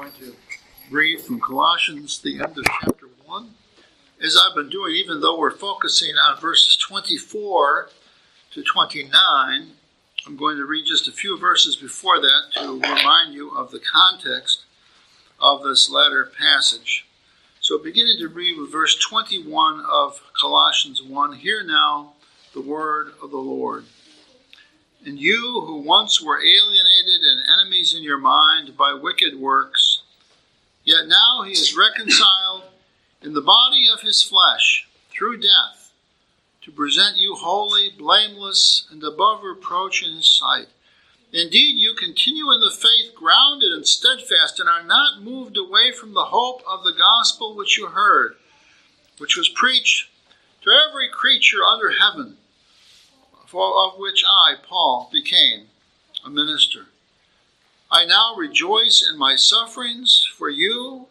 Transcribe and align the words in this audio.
going 0.00 0.12
to 0.12 0.34
read 0.90 1.20
from 1.20 1.38
Colossians, 1.38 2.20
the 2.20 2.36
end 2.36 2.56
of 2.56 2.64
chapter 2.80 3.06
1. 3.26 3.50
As 4.24 4.34
I've 4.34 4.56
been 4.56 4.70
doing, 4.70 4.94
even 4.94 5.20
though 5.20 5.38
we're 5.38 5.50
focusing 5.50 6.14
on 6.14 6.40
verses 6.40 6.74
24 6.76 7.90
to 8.52 8.62
29, 8.62 9.12
I'm 10.26 10.36
going 10.38 10.56
to 10.56 10.64
read 10.64 10.86
just 10.86 11.06
a 11.06 11.12
few 11.12 11.38
verses 11.38 11.76
before 11.76 12.18
that 12.18 12.44
to 12.54 12.80
remind 12.80 13.34
you 13.34 13.50
of 13.50 13.72
the 13.72 13.78
context 13.78 14.64
of 15.38 15.62
this 15.62 15.90
latter 15.90 16.32
passage. 16.38 17.06
So, 17.60 17.76
beginning 17.76 18.16
to 18.20 18.28
read 18.28 18.58
with 18.58 18.72
verse 18.72 18.98
21 19.06 19.84
of 19.86 20.22
Colossians 20.40 21.02
1 21.02 21.34
Hear 21.34 21.62
now 21.62 22.14
the 22.54 22.62
word 22.62 23.12
of 23.22 23.30
the 23.30 23.36
Lord. 23.36 23.84
And 25.04 25.18
you 25.18 25.62
who 25.66 25.76
once 25.76 26.20
were 26.20 26.38
alienated 26.44 27.22
and 27.22 27.40
enemies 27.50 27.94
in 27.94 28.02
your 28.02 28.18
mind 28.18 28.76
by 28.76 28.92
wicked 28.92 29.34
works, 29.34 29.79
yet 30.84 31.06
now 31.06 31.42
he 31.42 31.52
is 31.52 31.76
reconciled 31.76 32.64
in 33.22 33.34
the 33.34 33.40
body 33.40 33.88
of 33.92 34.00
his 34.00 34.22
flesh 34.22 34.88
through 35.10 35.40
death 35.40 35.92
to 36.62 36.70
present 36.70 37.16
you 37.16 37.34
holy, 37.34 37.90
blameless, 37.96 38.86
and 38.90 39.02
above 39.02 39.42
reproach 39.42 40.02
in 40.02 40.16
his 40.16 40.28
sight. 40.28 40.68
Indeed, 41.32 41.78
you 41.78 41.94
continue 41.94 42.50
in 42.50 42.60
the 42.60 42.70
faith, 42.70 43.14
grounded 43.14 43.72
and 43.72 43.86
steadfast, 43.86 44.58
and 44.58 44.68
are 44.68 44.82
not 44.82 45.22
moved 45.22 45.56
away 45.56 45.92
from 45.92 46.12
the 46.12 46.26
hope 46.26 46.62
of 46.68 46.82
the 46.82 46.92
gospel 46.92 47.54
which 47.54 47.78
you 47.78 47.86
heard, 47.86 48.34
which 49.18 49.36
was 49.36 49.48
preached 49.48 50.10
to 50.62 50.70
every 50.70 51.08
creature 51.08 51.62
under 51.64 51.90
heaven 51.90 52.36
for 53.50 53.84
of 53.84 53.98
which 53.98 54.22
I, 54.24 54.54
Paul, 54.62 55.10
became 55.12 55.66
a 56.24 56.30
minister. 56.30 56.86
I 57.92 58.04
now 58.04 58.36
rejoice 58.36 59.04
in 59.08 59.18
my 59.18 59.34
sufferings 59.34 60.24
for 60.36 60.48
you 60.48 61.06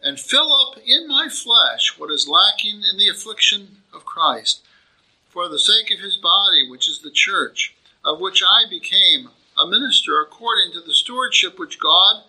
and 0.00 0.20
fill 0.20 0.52
up 0.52 0.78
in 0.86 1.08
my 1.08 1.28
flesh 1.28 1.98
what 1.98 2.12
is 2.12 2.28
lacking 2.28 2.82
in 2.88 2.98
the 2.98 3.08
affliction 3.08 3.78
of 3.92 4.04
Christ, 4.04 4.62
for 5.28 5.48
the 5.48 5.58
sake 5.58 5.90
of 5.92 5.98
his 5.98 6.16
body, 6.16 6.68
which 6.68 6.88
is 6.88 7.00
the 7.00 7.10
church, 7.10 7.74
of 8.04 8.20
which 8.20 8.44
I 8.44 8.68
became 8.70 9.30
a 9.56 9.66
minister 9.66 10.20
according 10.20 10.72
to 10.74 10.80
the 10.80 10.94
stewardship 10.94 11.58
which 11.58 11.80
God, 11.80 12.22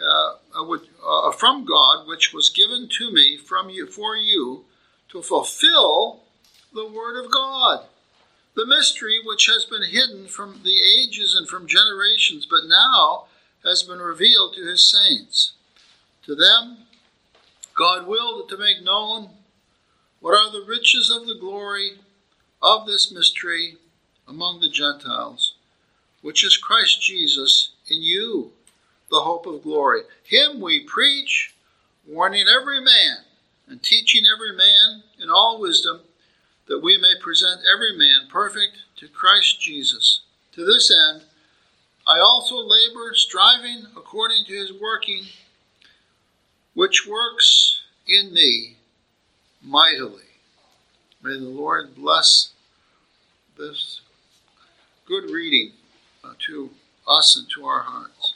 uh, 0.00 0.34
uh, 0.54 0.76
uh, 1.04 1.32
from 1.32 1.64
God, 1.64 2.06
which 2.06 2.32
was 2.32 2.48
given 2.48 2.88
to 2.90 3.10
me 3.10 3.36
from 3.36 3.70
you 3.70 3.88
for 3.88 4.16
you 4.16 4.66
to 5.08 5.20
fulfill 5.20 6.20
the 6.72 6.86
word 6.86 7.24
of 7.24 7.32
God 7.32 7.86
the 8.54 8.66
mystery 8.66 9.18
which 9.24 9.46
has 9.46 9.64
been 9.64 9.82
hidden 9.82 10.26
from 10.26 10.60
the 10.64 10.80
ages 10.82 11.34
and 11.34 11.48
from 11.48 11.66
generations, 11.66 12.46
but 12.48 12.66
now 12.66 13.26
has 13.64 13.82
been 13.82 13.98
revealed 13.98 14.54
to 14.54 14.66
his 14.66 14.90
saints. 14.90 15.52
To 16.24 16.34
them, 16.34 16.78
God 17.76 18.06
willed 18.06 18.48
to 18.48 18.58
make 18.58 18.82
known 18.82 19.30
what 20.20 20.36
are 20.36 20.50
the 20.50 20.66
riches 20.66 21.10
of 21.10 21.26
the 21.26 21.38
glory 21.38 21.92
of 22.62 22.86
this 22.86 23.12
mystery 23.12 23.76
among 24.28 24.60
the 24.60 24.68
Gentiles, 24.68 25.54
which 26.20 26.44
is 26.44 26.56
Christ 26.56 27.02
Jesus 27.02 27.72
in 27.88 28.02
you, 28.02 28.52
the 29.10 29.20
hope 29.20 29.46
of 29.46 29.62
glory. 29.62 30.02
Him 30.24 30.60
we 30.60 30.84
preach, 30.84 31.54
warning 32.06 32.46
every 32.48 32.80
man 32.80 33.18
and 33.66 33.82
teaching 33.82 34.24
every 34.26 34.54
man 34.54 35.02
in 35.20 35.30
all 35.30 35.60
wisdom 35.60 36.00
that 36.70 36.78
we 36.78 36.96
may 36.96 37.14
present 37.20 37.60
every 37.74 37.98
man 37.98 38.28
perfect 38.30 38.78
to 38.96 39.08
Christ 39.08 39.60
Jesus. 39.60 40.20
To 40.52 40.64
this 40.64 40.88
end, 40.88 41.22
I 42.06 42.20
also 42.20 42.58
labor, 42.58 43.12
striving 43.14 43.86
according 43.96 44.44
to 44.44 44.52
his 44.52 44.72
working, 44.80 45.24
which 46.74 47.08
works 47.08 47.80
in 48.06 48.32
me 48.32 48.76
mightily. 49.60 50.22
May 51.20 51.40
the 51.40 51.46
Lord 51.46 51.96
bless 51.96 52.52
this 53.58 54.00
good 55.06 55.28
reading 55.28 55.72
uh, 56.22 56.34
to 56.46 56.70
us 57.08 57.36
and 57.36 57.48
to 57.56 57.66
our 57.66 57.82
hearts. 57.82 58.34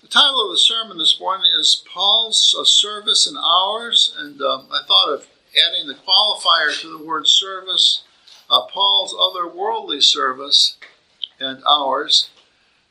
The 0.00 0.08
title 0.08 0.46
of 0.46 0.52
the 0.52 0.58
sermon 0.58 0.96
this 0.96 1.18
morning 1.18 1.50
is 1.58 1.84
Paul's 1.92 2.54
uh, 2.56 2.62
Service 2.64 3.26
and 3.26 3.36
Ours, 3.36 4.14
and 4.16 4.40
um, 4.40 4.68
I 4.70 4.82
thought 4.86 5.12
of 5.12 5.26
adding 5.56 5.86
the 5.86 5.94
qualifier 5.94 6.78
to 6.80 6.98
the 6.98 7.04
word 7.04 7.26
service, 7.26 8.04
uh, 8.48 8.66
Paul's 8.72 9.14
other 9.18 9.48
worldly 9.48 10.00
service 10.00 10.76
and 11.38 11.62
ours, 11.66 12.30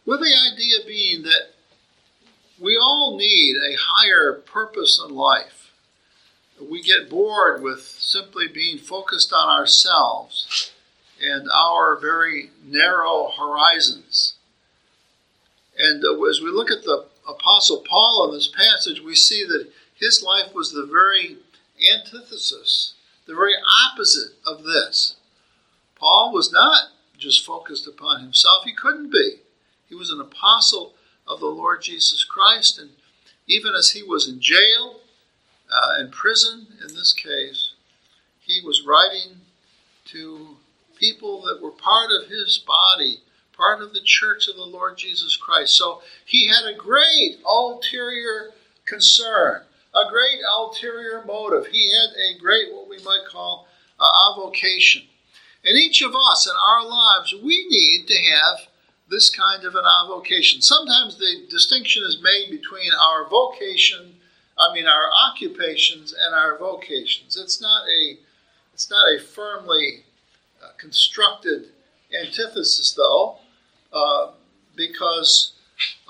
with 0.06 0.20
the 0.20 0.36
idea 0.53 0.80
being 0.88 1.24
that 1.24 1.52
we 2.59 2.78
all 2.78 3.18
need 3.18 3.56
a 3.56 3.78
higher 3.80 4.34
purpose 4.34 5.02
in 5.03 5.16
life. 5.16 5.72
We 6.59 6.81
get 6.81 7.09
bored 7.09 7.62
with 7.62 7.81
simply 7.81 8.48
being 8.48 8.78
focused 8.78 9.31
on 9.31 9.48
ourselves 9.48 10.72
and 11.22 11.48
our 11.53 11.98
very 11.98 12.50
narrow 12.66 13.31
horizons. 13.38 14.36
And 15.78 16.03
uh, 16.03 16.22
as 16.24 16.42
we 16.42 16.50
look 16.50 16.69
at 16.69 16.84
the 16.84 17.06
Apostle 17.28 17.84
Paul 17.90 18.28
in 18.28 18.36
this 18.36 18.50
passage, 18.50 19.02
we 19.02 19.16
see 19.16 19.46
that 19.46 19.72
his 19.96 20.24
life 20.24 20.53
was 20.53 20.72
the 20.72 20.86
very 20.86 21.38
antithesis, 21.81 22.94
the 23.25 23.35
very 23.35 23.53
opposite 23.85 24.34
of 24.45 24.63
this. 24.63 25.16
Paul 25.95 26.34
was 26.34 26.51
not 26.51 26.90
just 27.17 27.45
focused 27.45 27.88
upon 27.88 28.22
himself, 28.22 28.63
he 28.63 28.73
couldn't 28.73 29.12
be. 29.12 29.38
He 29.88 29.95
was 29.95 30.12
an 30.12 30.22
apostle 30.22 30.94
of 31.28 31.39
the 31.39 31.47
Lord 31.47 31.81
Jesus 31.81 32.23
Christ, 32.23 32.79
and 32.79 32.91
even 33.47 33.73
as 33.75 33.91
he 33.91 34.03
was 34.03 34.28
in 34.28 34.39
jail, 34.39 35.01
uh, 35.72 36.00
in 36.00 36.12
prison 36.12 36.68
in 36.81 36.95
this 36.95 37.13
case, 37.13 37.73
he 38.39 38.62
was 38.66 38.85
writing 38.85 39.41
to 40.06 40.57
people 40.95 41.41
that 41.41 41.62
were 41.62 41.72
part 41.72 42.09
of 42.12 42.29
his 42.29 42.63
body, 42.66 43.19
part 43.56 43.81
of 43.81 43.94
the 43.94 44.01
church 44.01 44.47
of 44.47 44.56
the 44.56 44.63
Lord 44.63 44.97
Jesus 44.97 45.38
Christ. 45.38 45.75
So 45.75 46.01
he 46.25 46.47
had 46.47 46.66
a 46.66 46.78
great 46.78 47.39
ulterior 47.45 48.51
concern 48.85 49.63
a 49.94 50.09
great 50.09 50.39
ulterior 50.57 51.23
motive. 51.25 51.67
He 51.67 51.91
had 51.91 52.09
a 52.17 52.39
great, 52.39 52.73
what 52.73 52.89
we 52.89 52.97
might 53.03 53.25
call, 53.29 53.67
uh, 54.00 54.31
avocation. 54.31 55.03
And 55.63 55.77
each 55.77 56.01
of 56.01 56.13
us 56.16 56.47
in 56.47 56.55
our 56.55 56.85
lives, 56.85 57.33
we 57.44 57.67
need 57.69 58.07
to 58.07 58.16
have 58.16 58.67
this 59.09 59.29
kind 59.29 59.66
of 59.66 59.75
an 59.75 59.85
avocation. 60.05 60.61
Sometimes 60.61 61.17
the 61.17 61.47
distinction 61.50 62.03
is 62.03 62.22
made 62.22 62.55
between 62.55 62.91
our 62.94 63.27
vocation, 63.27 64.16
I 64.57 64.73
mean 64.73 64.85
our 64.85 65.09
occupations 65.27 66.13
and 66.13 66.35
our 66.35 66.57
vocations. 66.57 67.38
It's 67.38 67.61
not 67.61 67.88
a 67.88 68.17
it's 68.73 68.89
not 68.89 69.06
a 69.13 69.19
firmly 69.19 70.03
uh, 70.63 70.69
constructed 70.77 71.69
antithesis 72.13 72.94
though, 72.94 73.38
uh, 73.91 74.31
because 74.75 75.53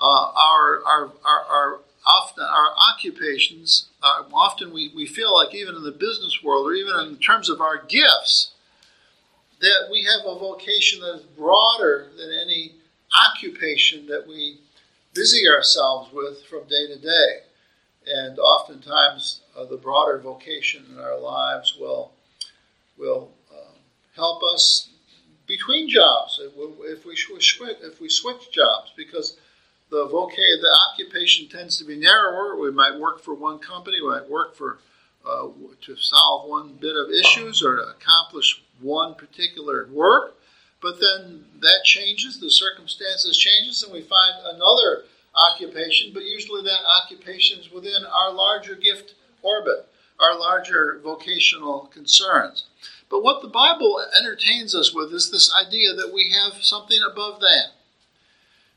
uh, 0.00 0.04
our, 0.04 0.82
our, 0.84 1.12
our, 1.24 1.44
our 1.50 1.80
often 2.06 2.44
our 2.44 2.70
occupations, 3.00 3.88
uh, 4.02 4.24
often 4.32 4.72
we, 4.72 4.90
we 4.94 5.06
feel 5.06 5.34
like 5.34 5.54
even 5.54 5.74
in 5.74 5.82
the 5.82 5.90
business 5.90 6.42
world 6.42 6.66
or 6.66 6.74
even 6.74 6.94
in 7.06 7.16
terms 7.16 7.48
of 7.48 7.60
our 7.60 7.82
gifts, 7.84 8.52
that 9.60 9.88
we 9.90 10.04
have 10.04 10.26
a 10.26 10.38
vocation 10.38 11.00
that 11.00 11.16
is 11.16 11.22
broader 11.36 12.08
than 12.16 12.30
any 12.42 12.72
occupation 13.28 14.06
that 14.06 14.26
we 14.26 14.58
busy 15.14 15.48
ourselves 15.48 16.12
with 16.12 16.44
from 16.44 16.60
day 16.68 16.86
to 16.86 16.98
day. 16.98 17.40
And 18.06 18.38
oftentimes, 18.38 19.40
uh, 19.56 19.64
the 19.64 19.76
broader 19.76 20.18
vocation 20.18 20.84
in 20.90 20.98
our 20.98 21.18
lives 21.18 21.76
will, 21.78 22.12
will 22.98 23.30
um, 23.52 23.74
help 24.16 24.42
us 24.54 24.88
between 25.46 25.88
jobs 25.88 26.40
if 26.42 26.56
we, 26.56 26.64
if 26.86 28.00
we 28.00 28.08
switch 28.08 28.52
jobs 28.52 28.92
because 28.96 29.36
the 29.90 30.06
vocation, 30.06 30.60
the 30.62 30.76
occupation 30.92 31.48
tends 31.48 31.76
to 31.78 31.84
be 31.84 31.96
narrower. 31.96 32.56
We 32.56 32.70
might 32.70 32.98
work 32.98 33.22
for 33.22 33.34
one 33.34 33.58
company, 33.58 34.00
we 34.00 34.08
might 34.08 34.28
work 34.28 34.54
for 34.54 34.78
uh, 35.26 35.48
to 35.82 35.96
solve 35.96 36.48
one 36.48 36.78
bit 36.80 36.96
of 36.96 37.10
issues 37.10 37.62
or 37.62 37.76
to 37.76 37.82
accomplish 37.82 38.62
one 38.80 39.14
particular 39.14 39.86
work. 39.92 40.36
But 40.80 40.98
then 41.00 41.44
that 41.60 41.84
changes, 41.84 42.40
the 42.40 42.50
circumstances 42.50 43.36
changes, 43.36 43.82
and 43.82 43.92
we 43.92 44.00
find 44.00 44.34
another 44.44 45.04
occupation. 45.34 46.12
But 46.14 46.24
usually 46.24 46.62
that 46.62 47.02
occupation 47.02 47.58
is 47.58 47.70
within 47.70 48.04
our 48.04 48.32
larger 48.32 48.76
gift 48.76 49.14
orbit, 49.42 49.86
our 50.18 50.38
larger 50.38 51.00
vocational 51.04 51.90
concerns. 51.92 52.64
But 53.10 53.22
what 53.22 53.42
the 53.42 53.48
Bible 53.48 54.02
entertains 54.18 54.74
us 54.74 54.94
with 54.94 55.12
is 55.12 55.30
this 55.30 55.52
idea 55.54 55.92
that 55.94 56.14
we 56.14 56.32
have 56.32 56.62
something 56.62 57.00
above 57.02 57.40
that 57.40 57.72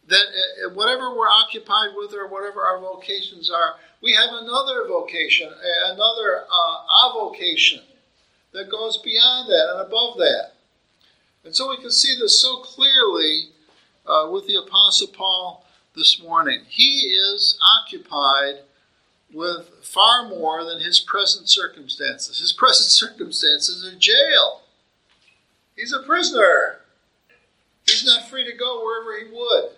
that 0.08 0.26
uh, 0.66 0.70
whatever 0.74 1.16
we're 1.16 1.30
occupied 1.30 1.90
with 1.96 2.14
or 2.14 2.28
whatever 2.28 2.62
our 2.62 2.80
vocations 2.80 3.50
are, 3.50 3.76
we 4.02 4.14
have 4.14 4.30
another 4.32 4.88
vocation, 4.88 5.50
another 5.86 6.44
uh, 6.52 7.10
avocation 7.10 7.82
that 8.52 8.70
goes 8.70 8.98
beyond 8.98 9.50
that 9.50 9.70
and 9.72 9.82
above 9.88 10.18
that. 10.18 10.52
And 11.46 11.56
so 11.56 11.70
we 11.70 11.78
can 11.78 11.92
see 11.92 12.16
this 12.20 12.42
so 12.42 12.58
clearly 12.58 13.50
uh, 14.06 14.30
with 14.32 14.48
the 14.48 14.56
Apostle 14.56 15.08
Paul 15.08 15.66
this 15.96 16.22
morning. 16.22 16.62
He 16.68 17.16
is 17.16 17.58
occupied 17.80 18.60
with 19.34 19.70
far 19.82 20.28
more 20.28 20.64
than 20.64 20.80
his 20.80 21.00
present 21.00 21.50
circumstances. 21.50 22.40
His 22.40 22.54
present 22.58 22.90
circumstances 22.90 23.86
are 23.86 23.98
jail. 23.98 24.62
He's 25.76 25.94
a 25.94 26.04
prisoner. 26.04 26.80
He's 27.86 28.06
not 28.06 28.30
free 28.30 28.46
to 28.46 28.58
go 28.58 28.84
wherever 28.84 29.18
he 29.20 29.34
would. 29.34 29.72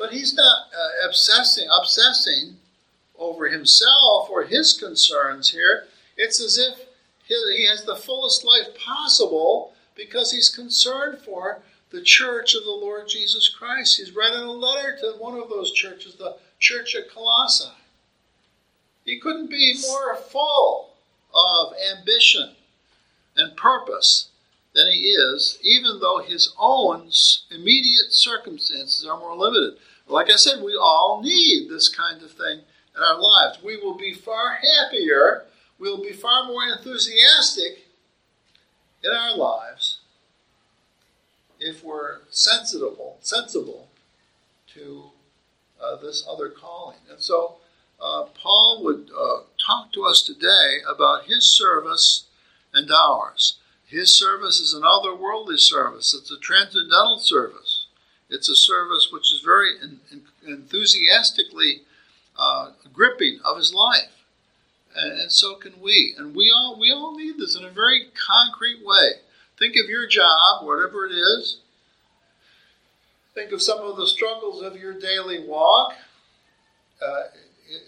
But 0.00 0.14
he's 0.14 0.32
not 0.32 0.68
uh, 0.74 1.06
obsessing, 1.06 1.68
obsessing 1.70 2.56
over 3.18 3.48
himself 3.48 4.30
or 4.30 4.44
his 4.44 4.72
concerns 4.72 5.50
here. 5.50 5.88
It's 6.16 6.40
as 6.40 6.56
if 6.56 6.86
he 7.28 7.66
has 7.66 7.84
the 7.84 7.96
fullest 7.96 8.42
life 8.42 8.74
possible 8.74 9.74
because 9.94 10.32
he's 10.32 10.48
concerned 10.48 11.18
for 11.18 11.60
the 11.90 12.00
church 12.00 12.54
of 12.54 12.64
the 12.64 12.70
Lord 12.70 13.08
Jesus 13.08 13.50
Christ. 13.50 13.98
He's 13.98 14.16
writing 14.16 14.40
a 14.40 14.50
letter 14.50 14.96
to 15.02 15.16
one 15.18 15.38
of 15.38 15.50
those 15.50 15.70
churches, 15.70 16.14
the 16.14 16.36
church 16.58 16.96
at 16.96 17.10
Colossae. 17.10 17.70
He 19.04 19.20
couldn't 19.20 19.50
be 19.50 19.78
more 19.82 20.16
full 20.16 20.94
of 21.34 21.74
ambition 21.94 22.54
and 23.36 23.54
purpose 23.54 24.29
than 24.74 24.86
he 24.92 25.10
is, 25.10 25.58
even 25.62 25.98
though 26.00 26.18
his 26.18 26.54
own 26.58 27.10
immediate 27.50 28.12
circumstances 28.12 29.04
are 29.06 29.18
more 29.18 29.36
limited. 29.36 29.78
Like 30.06 30.30
I 30.30 30.36
said, 30.36 30.62
we 30.62 30.76
all 30.80 31.20
need 31.22 31.68
this 31.68 31.88
kind 31.88 32.22
of 32.22 32.30
thing 32.30 32.60
in 32.96 33.02
our 33.02 33.20
lives. 33.20 33.62
We 33.62 33.76
will 33.76 33.96
be 33.96 34.14
far 34.14 34.54
happier, 34.54 35.46
we 35.78 35.88
will 35.90 36.02
be 36.02 36.12
far 36.12 36.46
more 36.46 36.64
enthusiastic 36.64 37.86
in 39.02 39.10
our 39.10 39.36
lives 39.36 39.98
if 41.58 41.84
we're 41.84 42.18
sensible, 42.30 43.18
sensible 43.20 43.88
to 44.74 45.04
uh, 45.80 45.96
this 45.96 46.24
other 46.28 46.48
calling. 46.48 46.96
And 47.10 47.20
so 47.20 47.56
uh, 48.00 48.24
Paul 48.34 48.82
would 48.84 49.10
uh, 49.10 49.40
talk 49.64 49.92
to 49.92 50.04
us 50.04 50.22
today 50.22 50.78
about 50.88 51.24
his 51.24 51.44
service 51.44 52.24
and 52.72 52.90
ours. 52.90 53.58
His 53.90 54.16
service 54.16 54.60
is 54.60 54.72
an 54.72 54.82
otherworldly 54.82 55.58
service. 55.58 56.14
It's 56.14 56.30
a 56.30 56.38
transcendental 56.38 57.18
service. 57.18 57.86
It's 58.28 58.48
a 58.48 58.54
service 58.54 59.08
which 59.12 59.32
is 59.32 59.40
very 59.40 59.72
in, 59.82 59.98
in, 60.12 60.22
enthusiastically 60.46 61.82
uh, 62.38 62.70
gripping 62.92 63.40
of 63.44 63.56
his 63.56 63.74
life, 63.74 64.24
and, 64.94 65.20
and, 65.20 65.32
so 65.32 65.56
can 65.56 65.72
we. 65.82 66.14
And 66.16 66.36
we 66.36 66.52
all 66.54 66.78
we 66.78 66.92
all 66.92 67.16
need 67.16 67.38
this 67.38 67.58
in 67.58 67.64
a 67.64 67.70
very 67.70 68.04
concrete 68.14 68.78
way. 68.84 69.14
Think 69.58 69.74
of 69.74 69.90
your 69.90 70.06
job, 70.06 70.64
whatever 70.64 71.04
it 71.06 71.12
is. 71.12 71.58
Think 73.34 73.50
of 73.50 73.60
some 73.60 73.80
of 73.80 73.96
the 73.96 74.06
struggles 74.06 74.62
of 74.62 74.76
your 74.76 74.94
daily 74.94 75.44
walk. 75.44 75.94
Uh, 77.02 77.24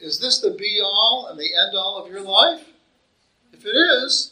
is 0.01 0.19
this 0.19 0.41
the 0.41 0.51
be 0.51 0.81
all 0.83 1.29
and 1.31 1.39
the 1.39 1.51
end 1.55 1.77
all 1.77 2.03
of 2.05 2.11
your 2.11 2.23
life? 2.23 2.65
If 3.53 3.65
it 3.65 3.77
is, 3.77 4.32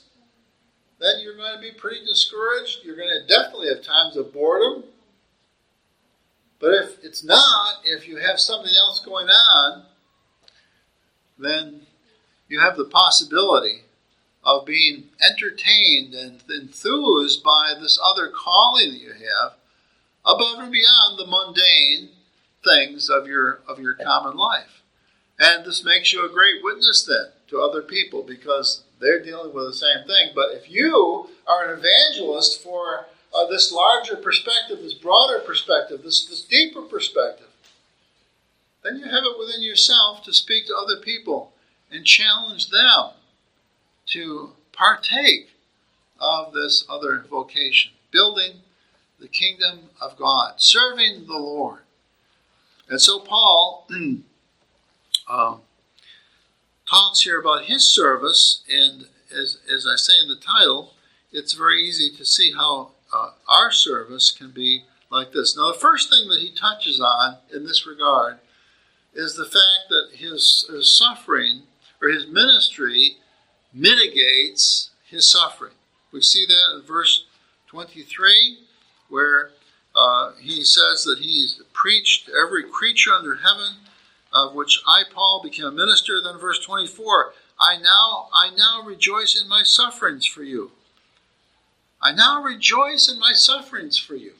then 1.00 1.20
you're 1.22 1.36
going 1.36 1.54
to 1.54 1.60
be 1.60 1.72
pretty 1.72 2.04
discouraged. 2.04 2.80
You're 2.84 2.96
going 2.96 3.08
to 3.08 3.26
definitely 3.26 3.68
have 3.68 3.82
times 3.82 4.16
of 4.16 4.32
boredom. 4.32 4.84
But 6.60 6.74
if 6.74 7.02
it's 7.02 7.24
not, 7.24 7.80
if 7.84 8.06
you 8.06 8.18
have 8.18 8.38
something 8.38 8.72
else 8.76 9.00
going 9.00 9.28
on, 9.28 9.84
then 11.38 11.86
you 12.48 12.60
have 12.60 12.76
the 12.76 12.84
possibility 12.84 13.84
of 14.44 14.66
being 14.66 15.04
entertained 15.22 16.14
and 16.14 16.42
enthused 16.50 17.42
by 17.42 17.74
this 17.80 17.98
other 18.02 18.28
calling 18.28 18.90
that 18.90 19.00
you 19.00 19.12
have 19.12 19.52
above 20.24 20.58
and 20.58 20.72
beyond 20.72 21.18
the 21.18 21.26
mundane 21.26 22.10
things 22.62 23.08
of 23.08 23.26
your 23.26 23.60
of 23.66 23.78
your 23.80 23.94
common 23.94 24.36
life. 24.36 24.82
And 25.38 25.64
this 25.64 25.84
makes 25.84 26.12
you 26.12 26.24
a 26.24 26.32
great 26.32 26.62
witness 26.62 27.02
then 27.04 27.32
to 27.48 27.60
other 27.60 27.80
people 27.80 28.22
because 28.22 28.84
they're 29.00 29.22
dealing 29.22 29.52
with 29.54 29.66
the 29.66 29.74
same 29.74 30.06
thing. 30.06 30.30
But 30.34 30.52
if 30.52 30.70
you 30.70 31.28
are 31.46 31.72
an 31.72 31.78
evangelist 31.78 32.62
for 32.62 33.06
uh, 33.34 33.46
this 33.46 33.72
larger 33.72 34.16
perspective, 34.16 34.78
this 34.82 34.94
broader 34.94 35.40
perspective, 35.40 36.02
this, 36.02 36.26
this 36.26 36.42
deeper 36.42 36.82
perspective, 36.82 37.46
then 38.82 38.96
you 38.96 39.04
have 39.04 39.24
it 39.24 39.38
within 39.38 39.62
yourself 39.62 40.22
to 40.24 40.32
speak 40.32 40.66
to 40.66 40.74
other 40.74 41.00
people 41.02 41.52
and 41.90 42.04
challenge 42.04 42.70
them 42.70 43.10
to 44.06 44.52
partake 44.72 45.50
of 46.18 46.52
this 46.52 46.84
other 46.88 47.24
vocation, 47.28 47.92
building 48.10 48.60
the 49.18 49.28
kingdom 49.28 49.90
of 50.00 50.16
God, 50.16 50.54
serving 50.56 51.26
the 51.26 51.36
Lord. 51.36 51.80
And 52.88 53.00
so 53.00 53.20
Paul 53.20 53.88
uh, 55.28 55.56
talks 56.90 57.22
here 57.22 57.40
about 57.40 57.64
his 57.64 57.84
service, 57.84 58.62
and 58.68 59.06
as, 59.30 59.58
as 59.72 59.86
I 59.86 59.96
say 59.96 60.14
in 60.20 60.28
the 60.28 60.36
title, 60.36 60.94
it's 61.32 61.54
very 61.54 61.80
easy 61.82 62.10
to 62.16 62.24
see 62.24 62.52
how 62.52 62.90
uh, 63.12 63.30
our 63.48 63.70
service 63.70 64.30
can 64.30 64.50
be 64.50 64.82
like 65.10 65.32
this. 65.32 65.56
Now, 65.56 65.72
the 65.72 65.78
first 65.78 66.10
thing 66.10 66.28
that 66.28 66.40
he 66.40 66.52
touches 66.52 67.00
on 67.00 67.38
in 67.54 67.64
this 67.64 67.86
regard 67.86 68.38
is 69.14 69.36
the 69.36 69.44
fact 69.44 69.88
that 69.88 70.10
his, 70.14 70.68
his 70.68 70.96
suffering 70.96 71.62
or 72.02 72.08
his 72.08 72.26
ministry 72.26 73.16
mitigates 73.72 74.90
his 75.08 75.30
suffering. 75.30 75.74
We 76.12 76.22
see 76.22 76.46
that 76.46 76.76
in 76.76 76.86
verse 76.86 77.26
23, 77.68 78.58
where 79.08 79.50
uh, 79.94 80.32
he 80.40 80.64
says 80.64 81.04
that 81.04 81.18
he's 81.20 81.60
preached 81.72 82.28
every 82.28 82.64
creature 82.64 83.12
under 83.12 83.36
heaven 83.36 83.74
of 84.32 84.54
which 84.54 84.80
I, 84.86 85.02
Paul, 85.12 85.40
became 85.42 85.66
a 85.66 85.72
minister. 85.72 86.20
Then 86.22 86.38
verse 86.38 86.64
24, 86.64 87.32
I 87.58 87.76
now, 87.76 88.28
I 88.32 88.50
now 88.56 88.82
rejoice 88.82 89.40
in 89.40 89.48
my 89.48 89.62
sufferings 89.62 90.26
for 90.26 90.42
you. 90.42 90.72
I 92.00 92.12
now 92.12 92.42
rejoice 92.42 93.10
in 93.10 93.18
my 93.18 93.32
sufferings 93.34 93.98
for 93.98 94.14
you. 94.14 94.32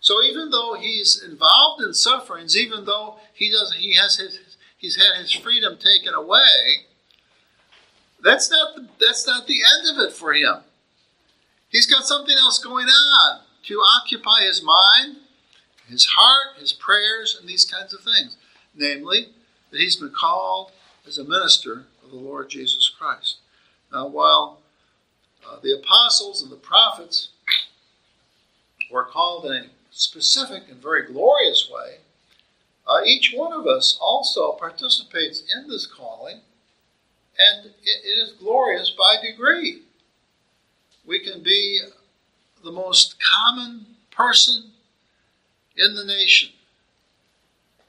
So 0.00 0.22
even 0.22 0.50
though 0.50 0.74
he's 0.74 1.22
involved 1.22 1.82
in 1.82 1.94
sufferings, 1.94 2.56
even 2.56 2.84
though 2.84 3.16
he 3.32 3.50
doesn't, 3.50 3.78
he 3.78 3.94
has 3.94 4.16
his 4.16 4.38
he's 4.76 4.96
had 4.96 5.18
his 5.18 5.32
freedom 5.32 5.78
taken 5.78 6.12
away, 6.12 6.84
that's 8.22 8.50
not 8.50 8.74
the, 8.74 8.88
that's 9.00 9.26
not 9.26 9.46
the 9.46 9.60
end 9.62 9.88
of 9.96 10.04
it 10.04 10.12
for 10.12 10.34
him. 10.34 10.56
He's 11.70 11.90
got 11.90 12.04
something 12.04 12.36
else 12.36 12.58
going 12.58 12.86
on 12.86 13.40
to 13.66 13.80
occupy 13.80 14.42
his 14.42 14.62
mind, 14.62 15.16
his 15.88 16.04
heart, 16.16 16.58
his 16.58 16.72
prayers, 16.72 17.36
and 17.38 17.48
these 17.48 17.64
kinds 17.64 17.94
of 17.94 18.00
things 18.00 18.36
namely, 18.74 19.28
that 19.70 19.80
he's 19.80 19.96
been 19.96 20.12
called 20.12 20.72
as 21.06 21.18
a 21.18 21.24
minister 21.24 21.84
of 22.02 22.10
the 22.10 22.16
Lord 22.16 22.48
Jesus 22.48 22.88
Christ. 22.88 23.38
Now, 23.92 24.06
while 24.06 24.60
uh, 25.46 25.56
the 25.62 25.78
apostles 25.78 26.42
and 26.42 26.50
the 26.50 26.56
prophets 26.56 27.28
were 28.90 29.04
called 29.04 29.46
in 29.46 29.52
a 29.52 29.66
specific 29.90 30.64
and 30.70 30.82
very 30.82 31.06
glorious 31.06 31.70
way, 31.72 31.96
uh, 32.86 33.02
each 33.04 33.32
one 33.34 33.52
of 33.52 33.66
us 33.66 33.98
also 34.00 34.52
participates 34.52 35.42
in 35.54 35.68
this 35.68 35.86
calling, 35.86 36.40
and 37.38 37.66
it, 37.66 38.04
it 38.04 38.18
is 38.18 38.32
glorious 38.32 38.90
by 38.90 39.16
degree. 39.24 39.82
We 41.06 41.20
can 41.20 41.42
be 41.42 41.80
the 42.62 42.72
most 42.72 43.16
common 43.20 43.86
person 44.10 44.70
in 45.76 45.94
the 45.94 46.04
nation 46.04 46.50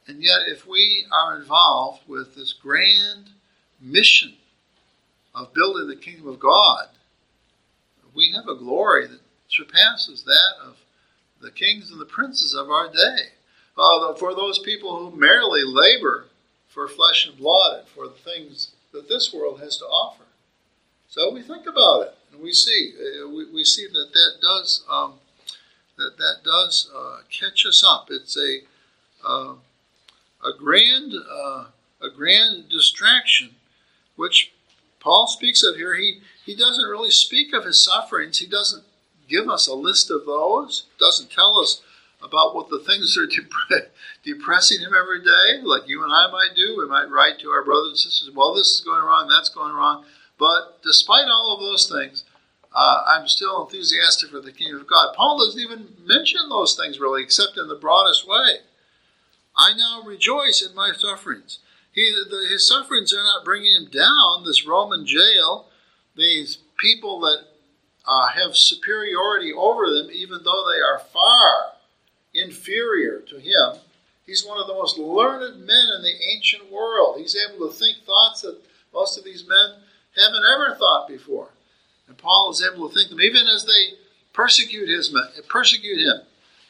and 0.07 0.21
yet, 0.21 0.41
if 0.47 0.67
we 0.67 1.05
are 1.11 1.35
involved 1.39 2.07
with 2.07 2.35
this 2.35 2.53
grand 2.53 3.29
mission 3.81 4.33
of 5.33 5.53
building 5.53 5.87
the 5.87 5.95
kingdom 5.95 6.27
of 6.27 6.39
God, 6.39 6.87
we 8.13 8.31
have 8.31 8.47
a 8.47 8.55
glory 8.55 9.07
that 9.07 9.19
surpasses 9.47 10.23
that 10.23 10.65
of 10.65 10.77
the 11.41 11.51
kings 11.51 11.91
and 11.91 11.99
the 11.99 12.05
princes 12.05 12.53
of 12.53 12.69
our 12.69 12.91
day. 12.91 13.29
Uh, 13.77 14.13
for 14.13 14.33
those 14.33 14.59
people 14.59 14.97
who 14.97 15.17
merely 15.17 15.63
labor 15.65 16.27
for 16.69 16.87
flesh 16.87 17.27
and 17.27 17.37
blood 17.37 17.79
and 17.79 17.87
for 17.89 18.07
the 18.07 18.13
things 18.13 18.71
that 18.93 19.09
this 19.09 19.33
world 19.33 19.59
has 19.59 19.77
to 19.77 19.85
offer. 19.85 20.23
So 21.09 21.33
we 21.33 21.41
think 21.41 21.67
about 21.67 22.01
it 22.03 22.15
and 22.31 22.41
we 22.41 22.53
see 22.53 22.93
uh, 22.97 23.27
we, 23.27 23.51
we 23.51 23.63
see 23.63 23.87
that 23.87 24.09
that 24.13 24.31
does 24.41 24.83
um, 24.89 25.15
that 25.97 26.17
that 26.17 26.37
does 26.43 26.89
uh, 26.95 27.19
catch 27.29 27.65
us 27.65 27.83
up. 27.85 28.07
It's 28.09 28.37
a 28.37 28.59
uh, 29.25 29.53
a 30.45 30.57
grand, 30.57 31.13
uh, 31.13 31.65
a 32.01 32.09
grand 32.09 32.69
distraction, 32.69 33.55
which 34.15 34.53
Paul 34.99 35.27
speaks 35.27 35.63
of 35.63 35.75
here. 35.75 35.95
He, 35.95 36.21
he 36.45 36.55
doesn't 36.55 36.85
really 36.89 37.11
speak 37.11 37.53
of 37.53 37.65
his 37.65 37.83
sufferings. 37.83 38.39
He 38.39 38.47
doesn't 38.47 38.83
give 39.27 39.49
us 39.49 39.67
a 39.67 39.73
list 39.73 40.11
of 40.11 40.25
those. 40.25 40.83
Doesn't 40.99 41.31
tell 41.31 41.59
us 41.59 41.81
about 42.23 42.55
what 42.55 42.69
the 42.69 42.79
things 42.79 43.17
are 43.17 43.27
dep- 43.27 43.91
depressing 44.23 44.81
him 44.81 44.93
every 44.97 45.21
day, 45.21 45.61
like 45.63 45.87
you 45.87 46.03
and 46.03 46.11
I 46.11 46.29
might 46.31 46.55
do. 46.55 46.75
We 46.77 46.87
might 46.87 47.09
write 47.09 47.39
to 47.39 47.49
our 47.49 47.63
brothers 47.63 47.89
and 47.89 47.97
sisters, 47.99 48.33
well, 48.33 48.53
this 48.53 48.67
is 48.67 48.81
going 48.81 49.03
wrong, 49.03 49.27
that's 49.27 49.49
going 49.49 49.75
wrong. 49.75 50.05
But 50.37 50.81
despite 50.83 51.27
all 51.27 51.53
of 51.53 51.59
those 51.59 51.89
things, 51.89 52.23
uh, 52.73 53.03
I'm 53.07 53.27
still 53.27 53.63
enthusiastic 53.63 54.31
for 54.31 54.41
the 54.41 54.51
kingdom 54.51 54.81
of 54.81 54.87
God. 54.87 55.13
Paul 55.15 55.37
doesn't 55.37 55.61
even 55.61 55.87
mention 56.05 56.49
those 56.49 56.75
things 56.75 56.99
really, 56.99 57.23
except 57.23 57.57
in 57.57 57.67
the 57.67 57.75
broadest 57.75 58.27
way. 58.27 58.57
I 59.57 59.73
now 59.75 60.01
rejoice 60.03 60.65
in 60.67 60.75
my 60.75 60.91
sufferings. 60.93 61.59
He, 61.91 62.13
the, 62.29 62.47
his 62.49 62.67
sufferings 62.67 63.13
are 63.13 63.23
not 63.23 63.45
bringing 63.45 63.73
him 63.73 63.89
down, 63.89 64.43
this 64.43 64.65
Roman 64.65 65.05
jail, 65.05 65.67
these 66.15 66.57
people 66.77 67.21
that 67.21 67.45
uh, 68.05 68.27
have 68.27 68.55
superiority 68.55 69.53
over 69.53 69.89
them, 69.89 70.09
even 70.11 70.39
though 70.43 70.65
they 70.69 70.81
are 70.81 70.99
far 70.99 71.73
inferior 72.33 73.19
to 73.21 73.39
him. 73.39 73.81
He's 74.25 74.45
one 74.45 74.59
of 74.59 74.67
the 74.67 74.73
most 74.73 74.97
learned 74.97 75.65
men 75.65 75.85
in 75.95 76.01
the 76.01 76.15
ancient 76.33 76.71
world. 76.71 77.17
He's 77.17 77.37
able 77.37 77.67
to 77.67 77.73
think 77.73 77.97
thoughts 78.05 78.41
that 78.41 78.59
most 78.93 79.17
of 79.17 79.23
these 79.23 79.47
men 79.47 79.81
haven't 80.17 80.43
ever 80.53 80.75
thought 80.75 81.07
before. 81.07 81.49
And 82.07 82.17
Paul 82.17 82.51
is 82.51 82.63
able 82.63 82.89
to 82.89 82.95
think 82.95 83.09
them, 83.09 83.21
even 83.21 83.47
as 83.47 83.65
they 83.65 83.97
persecute 84.33 84.89
his 84.89 85.15
persecute 85.47 85.99
him, 85.99 86.21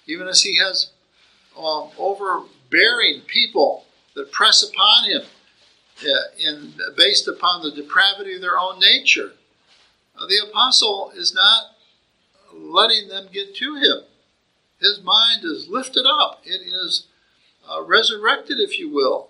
even 0.08 0.28
as 0.28 0.42
he 0.42 0.58
has 0.58 0.92
um, 1.58 1.90
overbearing 2.66 3.22
people 3.22 3.86
that 4.16 4.32
press 4.32 4.64
upon 4.64 5.10
him 5.10 5.22
uh, 6.02 6.08
in, 6.40 6.74
based 6.96 7.28
upon 7.28 7.62
the 7.62 7.72
depravity 7.72 8.36
of 8.36 8.42
their 8.42 8.60
own 8.60 8.80
nature. 8.80 9.34
Uh, 10.18 10.26
the 10.28 10.48
apostle 10.50 11.12
is 11.16 11.34
not 11.34 11.76
letting 12.54 13.10
them 13.10 13.28
get 13.32 13.56
to 13.56 13.76
him. 13.76 14.04
His 14.80 15.02
mind 15.04 15.44
is 15.44 15.68
lifted 15.70 16.06
up. 16.06 16.42
It 16.46 16.62
is 16.62 17.08
uh, 17.70 17.84
resurrected, 17.84 18.60
if 18.60 18.78
you 18.78 18.90
will, 18.90 19.30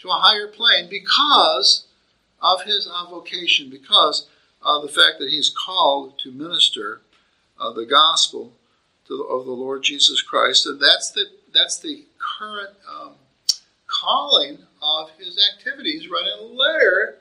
to 0.00 0.08
a 0.08 0.12
higher 0.12 0.48
plane 0.48 0.88
because 0.88 1.86
of 2.40 2.62
his 2.62 2.88
vocation, 3.10 3.70
because 3.70 4.28
of 4.62 4.82
the 4.82 4.88
fact 4.88 5.18
that 5.18 5.30
he's 5.30 5.50
called 5.50 6.18
to 6.18 6.30
minister 6.30 7.00
uh, 7.58 7.72
the 7.72 7.86
gospel 7.86 8.52
of 9.08 9.44
the 9.44 9.52
Lord 9.52 9.82
Jesus 9.82 10.20
Christ, 10.20 10.66
and 10.66 10.80
that's 10.80 11.10
the 11.10 11.26
that's 11.56 11.78
the 11.78 12.04
current 12.18 12.70
um, 12.88 13.14
calling 13.86 14.58
of 14.82 15.10
his 15.18 15.42
activities. 15.54 16.08
Writing 16.08 16.32
a 16.38 16.42
letter 16.42 17.18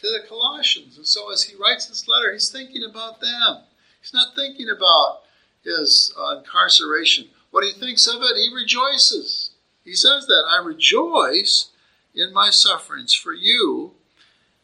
to 0.00 0.08
the 0.08 0.26
Colossians, 0.28 0.96
and 0.96 1.06
so 1.06 1.32
as 1.32 1.44
he 1.44 1.56
writes 1.56 1.86
this 1.86 2.08
letter, 2.08 2.32
he's 2.32 2.50
thinking 2.50 2.84
about 2.88 3.20
them. 3.20 3.62
He's 4.00 4.12
not 4.12 4.34
thinking 4.34 4.68
about 4.68 5.20
his 5.64 6.12
uh, 6.18 6.38
incarceration. 6.38 7.28
What 7.50 7.64
he 7.64 7.72
thinks 7.72 8.06
of 8.06 8.22
it, 8.22 8.36
he 8.36 8.54
rejoices. 8.54 9.50
He 9.84 9.94
says 9.94 10.26
that 10.26 10.44
I 10.48 10.64
rejoice 10.64 11.70
in 12.14 12.32
my 12.32 12.50
sufferings 12.50 13.14
for 13.14 13.32
you. 13.32 13.92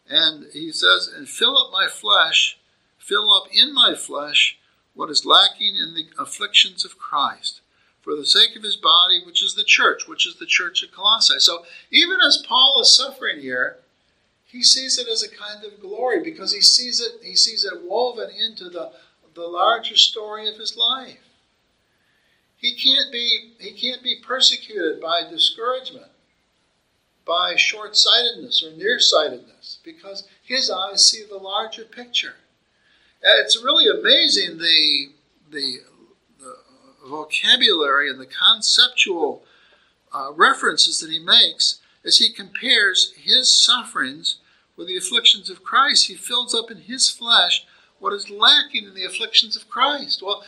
And 0.08 0.46
he 0.52 0.72
says, 0.72 1.08
and 1.16 1.28
fill 1.28 1.56
up 1.56 1.72
my 1.72 1.88
flesh, 1.88 2.58
fill 2.98 3.32
up 3.32 3.44
in 3.52 3.72
my 3.72 3.94
flesh 3.94 4.58
what 4.94 5.10
is 5.10 5.24
lacking 5.24 5.74
in 5.74 5.94
the 5.94 6.06
afflictions 6.20 6.84
of 6.84 6.98
Christ 6.98 7.61
for 8.02 8.16
the 8.16 8.26
sake 8.26 8.56
of 8.56 8.62
his 8.62 8.76
body, 8.76 9.20
which 9.24 9.42
is 9.42 9.54
the 9.54 9.64
church, 9.64 10.06
which 10.06 10.26
is 10.26 10.36
the 10.36 10.46
church 10.46 10.82
at 10.82 10.92
Colossae. 10.92 11.38
So 11.38 11.64
even 11.90 12.18
as 12.26 12.44
Paul 12.46 12.78
is 12.80 12.94
suffering 12.94 13.40
here, 13.40 13.78
he 14.44 14.62
sees 14.62 14.98
it 14.98 15.08
as 15.08 15.22
a 15.22 15.28
kind 15.28 15.64
of 15.64 15.80
glory 15.80 16.22
because 16.22 16.52
he 16.52 16.60
sees 16.60 17.00
it, 17.00 17.24
he 17.24 17.36
sees 17.36 17.64
it 17.64 17.82
woven 17.82 18.28
into 18.30 18.68
the, 18.68 18.92
the 19.34 19.46
larger 19.46 19.96
story 19.96 20.48
of 20.48 20.56
his 20.56 20.76
life. 20.76 21.20
He 22.56 22.74
can't 22.74 23.10
be 23.10 23.54
he 23.58 23.72
can't 23.72 24.02
be 24.02 24.20
persecuted 24.22 25.00
by 25.00 25.22
discouragement, 25.28 26.12
by 27.26 27.56
short-sightedness 27.56 28.62
or 28.62 28.76
nearsightedness, 28.76 29.78
because 29.82 30.28
his 30.44 30.70
eyes 30.70 31.08
see 31.08 31.24
the 31.24 31.38
larger 31.38 31.84
picture. 31.84 32.34
It's 33.22 33.62
really 33.62 33.86
amazing 33.88 34.58
the, 34.58 35.10
the 35.50 35.78
vocabulary 37.12 38.08
and 38.08 38.18
the 38.18 38.26
conceptual 38.26 39.42
uh, 40.12 40.32
references 40.34 40.98
that 41.00 41.10
he 41.10 41.18
makes 41.18 41.78
as 42.04 42.16
he 42.16 42.32
compares 42.32 43.12
his 43.16 43.50
sufferings 43.50 44.36
with 44.76 44.88
the 44.88 44.96
afflictions 44.96 45.50
of 45.50 45.62
Christ. 45.62 46.08
He 46.08 46.14
fills 46.14 46.54
up 46.54 46.70
in 46.70 46.78
his 46.78 47.10
flesh 47.10 47.64
what 48.00 48.14
is 48.14 48.30
lacking 48.30 48.86
in 48.86 48.94
the 48.94 49.04
afflictions 49.04 49.56
of 49.56 49.68
Christ. 49.68 50.22
Well, 50.22 50.42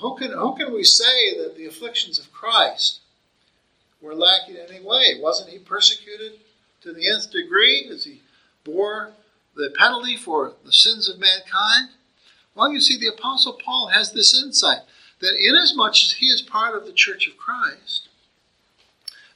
who 0.00 0.16
can, 0.16 0.32
who 0.32 0.54
can 0.56 0.72
we 0.72 0.84
say 0.84 1.36
that 1.38 1.56
the 1.56 1.66
afflictions 1.66 2.18
of 2.18 2.32
Christ 2.32 3.00
were 4.00 4.14
lacking 4.14 4.56
in 4.56 4.66
any 4.68 4.84
way? 4.84 5.18
Wasn't 5.18 5.50
he 5.50 5.58
persecuted 5.58 6.32
to 6.82 6.92
the 6.92 7.08
nth 7.10 7.32
degree 7.32 7.88
as 7.90 8.04
he 8.04 8.20
bore 8.62 9.12
the 9.56 9.72
penalty 9.76 10.16
for 10.16 10.52
the 10.64 10.72
sins 10.72 11.08
of 11.08 11.18
mankind? 11.18 11.88
Well, 12.54 12.70
you 12.70 12.80
see, 12.80 12.98
the 12.98 13.14
Apostle 13.14 13.58
Paul 13.64 13.88
has 13.88 14.12
this 14.12 14.38
insight 14.40 14.80
that 15.22 15.36
inasmuch 15.38 15.92
as 15.92 16.16
he 16.18 16.26
is 16.26 16.42
part 16.42 16.76
of 16.76 16.84
the 16.84 16.92
church 16.92 17.28
of 17.28 17.38
Christ, 17.38 18.08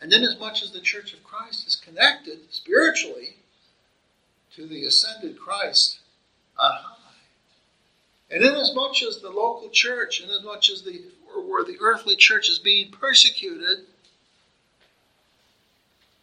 and 0.01 0.13
inasmuch 0.13 0.61
as 0.63 0.73
the 0.73 0.81
church 0.81 1.15
of 1.15 1.23
Christ 1.25 1.67
is 1.67 1.77
connected 1.77 2.53
spiritually 2.53 3.37
to 4.57 4.67
the 4.67 4.85
ascended 4.85 5.39
Christ 5.39 6.01
on 6.59 6.73
high, 6.73 7.15
and 8.31 8.45
inasmuch 8.45 9.01
as 9.09 9.21
the 9.21 9.31
local 9.31 9.71
church, 9.71 10.21
inasmuch 10.21 10.69
as 10.71 10.83
the 10.83 11.05
where 11.47 11.65
the 11.65 11.79
earthly 11.81 12.17
church 12.17 12.49
is 12.49 12.59
being 12.59 12.91
persecuted, 12.91 13.87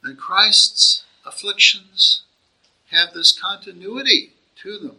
then 0.04 0.16
Christ's 0.16 1.04
afflictions 1.26 2.24
have 2.92 3.14
this 3.14 3.32
continuity 3.32 4.34
to 4.58 4.78
them 4.78 4.98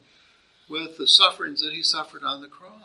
with 0.69 0.97
the 0.97 1.09
sufferings 1.09 1.61
that 1.61 1.73
he 1.73 1.83
suffered 1.83 2.23
on 2.23 2.41
the 2.41 2.49
cross. 2.49 2.84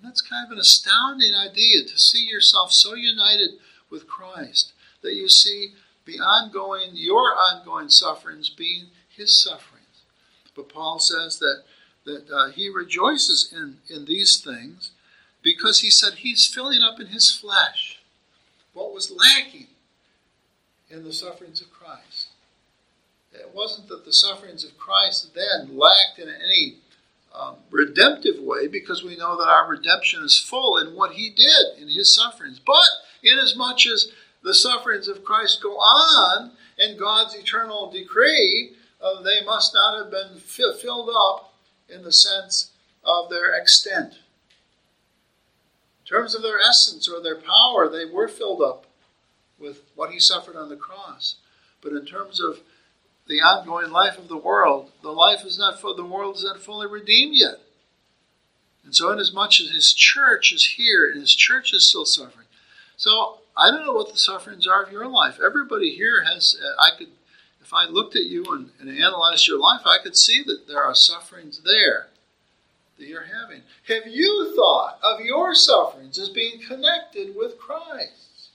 And 0.00 0.08
that's 0.08 0.22
kind 0.22 0.46
of 0.46 0.52
an 0.52 0.58
astounding 0.58 1.34
idea 1.34 1.84
to 1.84 1.98
see 1.98 2.24
yourself 2.24 2.72
so 2.72 2.94
united 2.94 3.50
with 3.90 4.06
Christ 4.06 4.72
that 5.02 5.14
you 5.14 5.28
see 5.28 5.74
the 6.06 6.18
ongoing, 6.20 6.92
your 6.94 7.34
ongoing 7.34 7.90
sufferings 7.90 8.48
being 8.48 8.86
his 9.14 9.42
sufferings. 9.42 10.02
But 10.56 10.70
Paul 10.70 11.00
says 11.00 11.38
that, 11.40 11.64
that 12.06 12.30
uh, 12.30 12.50
he 12.50 12.70
rejoices 12.70 13.52
in, 13.54 13.78
in 13.94 14.06
these 14.06 14.40
things 14.40 14.92
because 15.42 15.80
he 15.80 15.90
said 15.90 16.14
he's 16.14 16.46
filling 16.46 16.80
up 16.80 16.98
in 16.98 17.08
his 17.08 17.30
flesh 17.30 18.00
what 18.72 18.94
was 18.94 19.10
lacking 19.10 19.66
in 20.88 21.04
the 21.04 21.12
sufferings 21.12 21.60
of 21.60 21.70
Christ. 21.70 22.28
It 23.32 23.50
wasn't 23.54 23.88
that 23.88 24.06
the 24.06 24.12
sufferings 24.12 24.64
of 24.64 24.78
Christ 24.78 25.34
then 25.34 25.76
lacked 25.76 26.18
in 26.18 26.28
any 26.28 26.76
um, 27.34 27.56
redemptive 27.70 28.40
way, 28.40 28.66
because 28.66 29.04
we 29.04 29.16
know 29.16 29.36
that 29.36 29.48
our 29.48 29.68
redemption 29.68 30.22
is 30.24 30.38
full 30.38 30.78
in 30.78 30.96
what 30.96 31.12
he 31.12 31.30
did 31.30 31.80
in 31.80 31.88
his 31.88 32.14
sufferings. 32.14 32.58
But 32.58 32.88
inasmuch 33.22 33.86
as 33.86 34.12
the 34.42 34.54
sufferings 34.54 35.08
of 35.08 35.24
Christ 35.24 35.62
go 35.62 35.74
on 35.74 36.52
in 36.78 36.98
God's 36.98 37.34
eternal 37.34 37.90
decree, 37.90 38.72
uh, 39.00 39.22
they 39.22 39.44
must 39.44 39.74
not 39.74 39.96
have 39.96 40.10
been 40.10 40.40
filled 40.40 41.10
up 41.10 41.54
in 41.88 42.02
the 42.02 42.12
sense 42.12 42.70
of 43.04 43.30
their 43.30 43.54
extent. 43.54 44.14
In 46.00 46.16
terms 46.16 46.34
of 46.34 46.42
their 46.42 46.58
essence 46.58 47.08
or 47.08 47.22
their 47.22 47.40
power, 47.40 47.88
they 47.88 48.04
were 48.04 48.28
filled 48.28 48.62
up 48.62 48.86
with 49.58 49.82
what 49.94 50.10
he 50.10 50.18
suffered 50.18 50.56
on 50.56 50.68
the 50.68 50.76
cross. 50.76 51.36
But 51.80 51.92
in 51.92 52.04
terms 52.04 52.40
of 52.40 52.60
the 53.30 53.40
ongoing 53.40 53.92
life 53.92 54.18
of 54.18 54.28
the 54.28 54.36
world, 54.36 54.90
the 55.02 55.12
life 55.12 55.44
is 55.44 55.56
not 55.56 55.80
for 55.80 55.94
the 55.94 56.04
world 56.04 56.36
is 56.36 56.44
not 56.44 56.60
fully 56.60 56.88
redeemed 56.88 57.36
yet. 57.36 57.60
And 58.84 58.94
so, 58.94 59.10
inasmuch 59.12 59.60
as 59.60 59.70
his 59.70 59.92
church 59.94 60.52
is 60.52 60.74
here 60.76 61.08
and 61.08 61.20
his 61.20 61.34
church 61.34 61.72
is 61.72 61.88
still 61.88 62.04
suffering, 62.04 62.46
so 62.96 63.38
I 63.56 63.70
don't 63.70 63.86
know 63.86 63.92
what 63.92 64.12
the 64.12 64.18
sufferings 64.18 64.66
are 64.66 64.82
of 64.82 64.90
your 64.90 65.06
life. 65.06 65.38
Everybody 65.44 65.94
here 65.94 66.24
has. 66.24 66.56
I 66.78 66.90
could, 66.98 67.08
if 67.62 67.72
I 67.72 67.86
looked 67.86 68.16
at 68.16 68.24
you 68.24 68.44
and, 68.50 68.70
and 68.80 68.90
analyzed 68.90 69.46
your 69.46 69.60
life, 69.60 69.82
I 69.86 69.98
could 70.02 70.16
see 70.16 70.42
that 70.46 70.66
there 70.66 70.82
are 70.82 70.94
sufferings 70.94 71.60
there 71.64 72.08
that 72.98 73.06
you're 73.06 73.28
having. 73.42 73.62
Have 73.86 74.06
you 74.06 74.54
thought 74.56 74.98
of 75.02 75.20
your 75.20 75.54
sufferings 75.54 76.18
as 76.18 76.30
being 76.30 76.60
connected 76.60 77.36
with 77.36 77.58
Christ? 77.58 78.48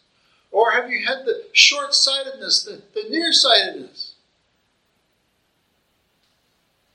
Or 0.51 0.71
have 0.71 0.89
you 0.89 1.05
had 1.05 1.25
the 1.25 1.45
short 1.53 1.93
sightedness, 1.93 2.63
the, 2.63 2.81
the 2.93 3.09
nearsightedness? 3.09 4.04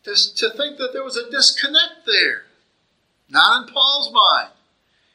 To, 0.05 0.15
to 0.37 0.51
think 0.51 0.79
that 0.79 0.93
there 0.93 1.05
was 1.05 1.17
a 1.17 1.31
disconnect 1.31 2.07
there. 2.07 2.45
Not 3.29 3.63
in 3.63 3.73
Paul's 3.73 4.13
mind. 4.13 4.51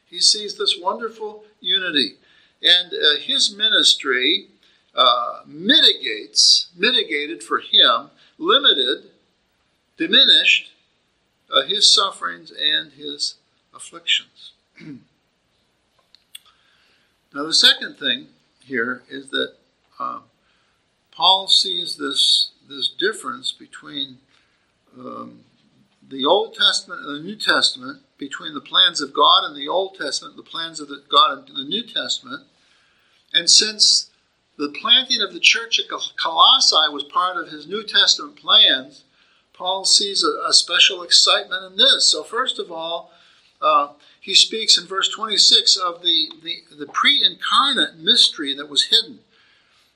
He 0.06 0.20
sees 0.20 0.56
this 0.56 0.78
wonderful 0.80 1.44
unity. 1.60 2.16
And 2.62 2.92
uh, 2.92 3.16
his 3.20 3.54
ministry 3.54 4.48
uh, 4.94 5.40
mitigates, 5.46 6.68
mitigated 6.76 7.42
for 7.42 7.58
him, 7.58 8.10
limited, 8.38 9.10
diminished 9.96 10.70
uh, 11.54 11.62
his 11.62 11.92
sufferings 11.92 12.50
and 12.50 12.92
his 12.92 13.34
afflictions. 13.74 14.52
now, 14.80 14.98
the 17.32 17.52
second 17.54 17.98
thing 17.98 18.28
here 18.64 19.02
is 19.10 19.30
that 19.30 19.54
uh, 19.98 20.20
Paul 21.12 21.48
sees 21.48 21.96
this, 21.96 22.50
this 22.68 22.88
difference 22.88 23.52
between 23.52 24.18
um, 24.98 25.40
the 26.08 26.24
Old 26.24 26.54
Testament 26.54 27.00
and 27.04 27.16
the 27.16 27.22
New 27.22 27.36
Testament, 27.36 28.02
between 28.18 28.54
the 28.54 28.60
plans 28.60 29.00
of 29.00 29.12
God 29.12 29.44
and 29.44 29.56
the 29.56 29.68
Old 29.68 29.96
Testament, 29.98 30.36
the 30.36 30.42
plans 30.42 30.80
of 30.80 30.88
the 30.88 31.02
God 31.08 31.48
in 31.48 31.54
the 31.54 31.64
New 31.64 31.82
Testament, 31.82 32.44
And 33.32 33.50
since 33.50 34.10
the 34.56 34.68
planting 34.68 35.20
of 35.20 35.34
the 35.34 35.40
church 35.40 35.78
at 35.78 35.86
Colossae 35.88 36.90
was 36.90 37.04
part 37.04 37.36
of 37.36 37.48
his 37.48 37.66
New 37.66 37.82
Testament 37.82 38.36
plans, 38.36 39.04
Paul 39.52 39.84
sees 39.84 40.24
a, 40.24 40.48
a 40.48 40.52
special 40.52 41.02
excitement 41.02 41.64
in 41.64 41.76
this. 41.76 42.10
So, 42.10 42.22
first 42.22 42.58
of 42.58 42.70
all, 42.70 43.10
uh, 43.60 43.88
he 44.20 44.34
speaks 44.34 44.78
in 44.78 44.86
verse 44.86 45.08
26 45.08 45.76
of 45.76 46.02
the, 46.02 46.30
the, 46.42 46.62
the 46.76 46.86
pre 46.86 47.22
incarnate 47.24 47.98
mystery 47.98 48.54
that 48.54 48.68
was 48.68 48.84
hidden. 48.84 49.20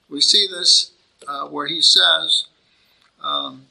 We 0.08 0.20
see 0.20 0.46
this 0.50 0.92
uh, 1.26 1.46
where 1.46 1.66
he 1.66 1.80
says, 1.80 2.44
um, 3.22 3.66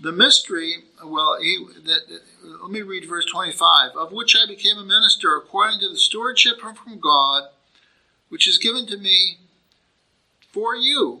the 0.00 0.12
mystery, 0.12 0.84
well, 1.04 1.38
he, 1.40 1.64
that, 1.84 2.20
let 2.42 2.70
me 2.70 2.82
read 2.82 3.08
verse 3.08 3.26
25, 3.26 3.96
of 3.96 4.12
which 4.12 4.36
I 4.36 4.46
became 4.46 4.76
a 4.78 4.84
minister 4.84 5.36
according 5.36 5.80
to 5.80 5.88
the 5.88 5.96
stewardship 5.96 6.60
from 6.60 6.98
God, 6.98 7.44
which 8.28 8.48
is 8.48 8.58
given 8.58 8.86
to 8.86 8.96
me 8.96 9.38
for 10.52 10.74
you 10.74 11.20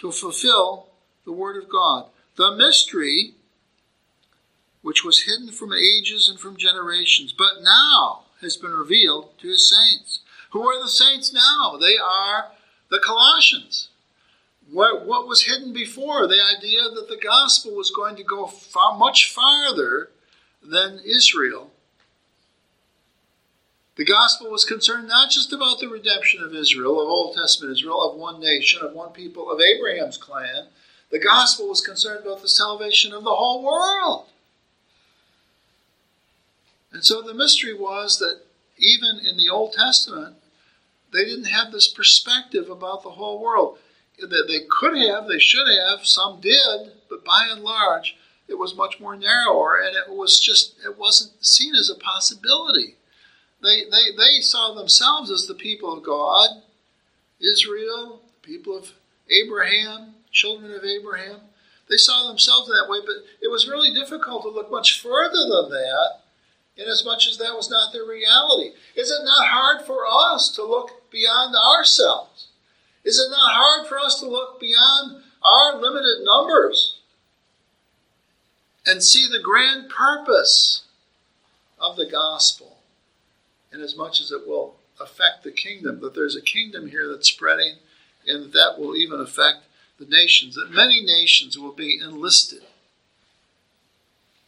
to 0.00 0.12
fulfill 0.12 0.88
the 1.24 1.32
word 1.32 1.62
of 1.62 1.68
God. 1.68 2.06
The 2.36 2.54
mystery 2.54 3.34
which 4.82 5.04
was 5.04 5.24
hidden 5.24 5.50
from 5.50 5.72
ages 5.72 6.28
and 6.28 6.38
from 6.38 6.56
generations, 6.56 7.32
but 7.36 7.62
now 7.62 8.22
has 8.40 8.56
been 8.56 8.70
revealed 8.70 9.38
to 9.38 9.48
his 9.48 9.68
saints. 9.68 10.20
Who 10.52 10.62
are 10.62 10.82
the 10.82 10.88
saints 10.88 11.32
now? 11.32 11.76
They 11.78 11.96
are 11.98 12.52
the 12.90 13.00
Colossians. 13.04 13.88
What, 14.70 15.06
what 15.06 15.26
was 15.26 15.44
hidden 15.44 15.72
before? 15.72 16.26
The 16.26 16.42
idea 16.56 16.82
that 16.94 17.08
the 17.08 17.16
gospel 17.22 17.74
was 17.74 17.90
going 17.90 18.16
to 18.16 18.22
go 18.22 18.46
far, 18.46 18.98
much 18.98 19.32
farther 19.32 20.10
than 20.62 21.00
Israel. 21.04 21.70
The 23.96 24.04
gospel 24.04 24.50
was 24.50 24.64
concerned 24.64 25.08
not 25.08 25.30
just 25.30 25.52
about 25.52 25.80
the 25.80 25.88
redemption 25.88 26.42
of 26.42 26.54
Israel, 26.54 27.00
of 27.00 27.08
Old 27.08 27.34
Testament 27.34 27.76
Israel, 27.76 28.02
of 28.02 28.18
one 28.18 28.40
nation, 28.40 28.80
of 28.82 28.92
one 28.92 29.12
people, 29.12 29.50
of 29.50 29.60
Abraham's 29.60 30.18
clan. 30.18 30.66
The 31.10 31.18
gospel 31.18 31.68
was 31.68 31.80
concerned 31.80 32.24
about 32.24 32.42
the 32.42 32.48
salvation 32.48 33.12
of 33.12 33.24
the 33.24 33.34
whole 33.34 33.64
world. 33.64 34.26
And 36.92 37.04
so 37.04 37.22
the 37.22 37.34
mystery 37.34 37.74
was 37.74 38.18
that 38.18 38.42
even 38.78 39.18
in 39.26 39.36
the 39.36 39.48
Old 39.48 39.72
Testament, 39.72 40.36
they 41.12 41.24
didn't 41.24 41.46
have 41.46 41.72
this 41.72 41.88
perspective 41.88 42.70
about 42.70 43.02
the 43.02 43.10
whole 43.10 43.42
world. 43.42 43.78
That 44.20 44.46
they 44.48 44.60
could 44.68 44.96
have, 44.98 45.28
they 45.28 45.38
should 45.38 45.68
have, 45.68 46.06
some 46.06 46.40
did, 46.40 46.92
but 47.08 47.24
by 47.24 47.48
and 47.50 47.62
large, 47.62 48.16
it 48.48 48.58
was 48.58 48.74
much 48.74 48.98
more 48.98 49.16
narrower, 49.16 49.76
and 49.76 49.94
it 49.94 50.08
was 50.08 50.40
just 50.40 50.74
it 50.84 50.98
wasn't 50.98 51.44
seen 51.44 51.74
as 51.74 51.90
a 51.90 51.94
possibility. 51.94 52.96
They 53.62 53.84
they 53.84 54.16
they 54.16 54.40
saw 54.40 54.74
themselves 54.74 55.30
as 55.30 55.46
the 55.46 55.54
people 55.54 55.92
of 55.92 56.02
God, 56.02 56.62
Israel, 57.40 58.22
the 58.42 58.46
people 58.46 58.76
of 58.76 58.92
Abraham, 59.30 60.14
children 60.32 60.72
of 60.72 60.84
Abraham. 60.84 61.40
They 61.88 61.96
saw 61.96 62.28
themselves 62.28 62.68
that 62.68 62.86
way, 62.88 62.98
but 63.00 63.24
it 63.40 63.50
was 63.50 63.68
really 63.68 63.94
difficult 63.94 64.42
to 64.42 64.50
look 64.50 64.70
much 64.70 65.00
further 65.00 65.46
than 65.48 65.70
that 65.70 66.20
inasmuch 66.78 67.26
as 67.28 67.38
that 67.38 67.54
was 67.54 67.70
not 67.70 67.92
their 67.92 68.04
reality. 68.04 68.70
Is 68.96 69.10
it 69.10 69.24
not 69.24 69.48
hard 69.48 69.84
for 69.84 70.06
us 70.06 70.48
to 70.54 70.62
look 70.62 71.10
beyond 71.10 71.54
ourselves? 71.56 72.47
Is 73.08 73.18
it 73.18 73.30
not 73.30 73.54
hard 73.54 73.88
for 73.88 73.98
us 73.98 74.20
to 74.20 74.28
look 74.28 74.60
beyond 74.60 75.22
our 75.42 75.80
limited 75.80 76.24
numbers 76.24 76.98
and 78.84 79.02
see 79.02 79.26
the 79.26 79.42
grand 79.42 79.88
purpose 79.88 80.82
of 81.78 81.96
the 81.96 82.04
gospel, 82.04 82.76
inasmuch 83.72 83.86
as 83.86 83.96
much 83.96 84.20
as 84.20 84.30
it 84.30 84.46
will 84.46 84.76
affect 85.00 85.42
the 85.42 85.50
kingdom, 85.50 86.00
that 86.00 86.14
there's 86.14 86.36
a 86.36 86.42
kingdom 86.42 86.90
here 86.90 87.08
that's 87.08 87.30
spreading, 87.30 87.76
and 88.26 88.52
that 88.52 88.74
will 88.76 88.94
even 88.94 89.20
affect 89.20 89.64
the 89.98 90.04
nations, 90.04 90.56
that 90.56 90.70
many 90.70 91.02
nations 91.02 91.58
will 91.58 91.72
be 91.72 91.98
enlisted 91.98 92.64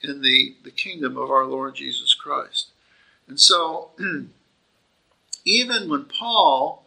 in 0.02 0.20
the, 0.20 0.54
the 0.64 0.70
kingdom 0.70 1.16
of 1.16 1.30
our 1.30 1.46
Lord 1.46 1.76
Jesus 1.76 2.12
Christ. 2.12 2.66
And 3.26 3.40
so, 3.40 3.92
even 5.46 5.88
when 5.88 6.04
Paul 6.04 6.84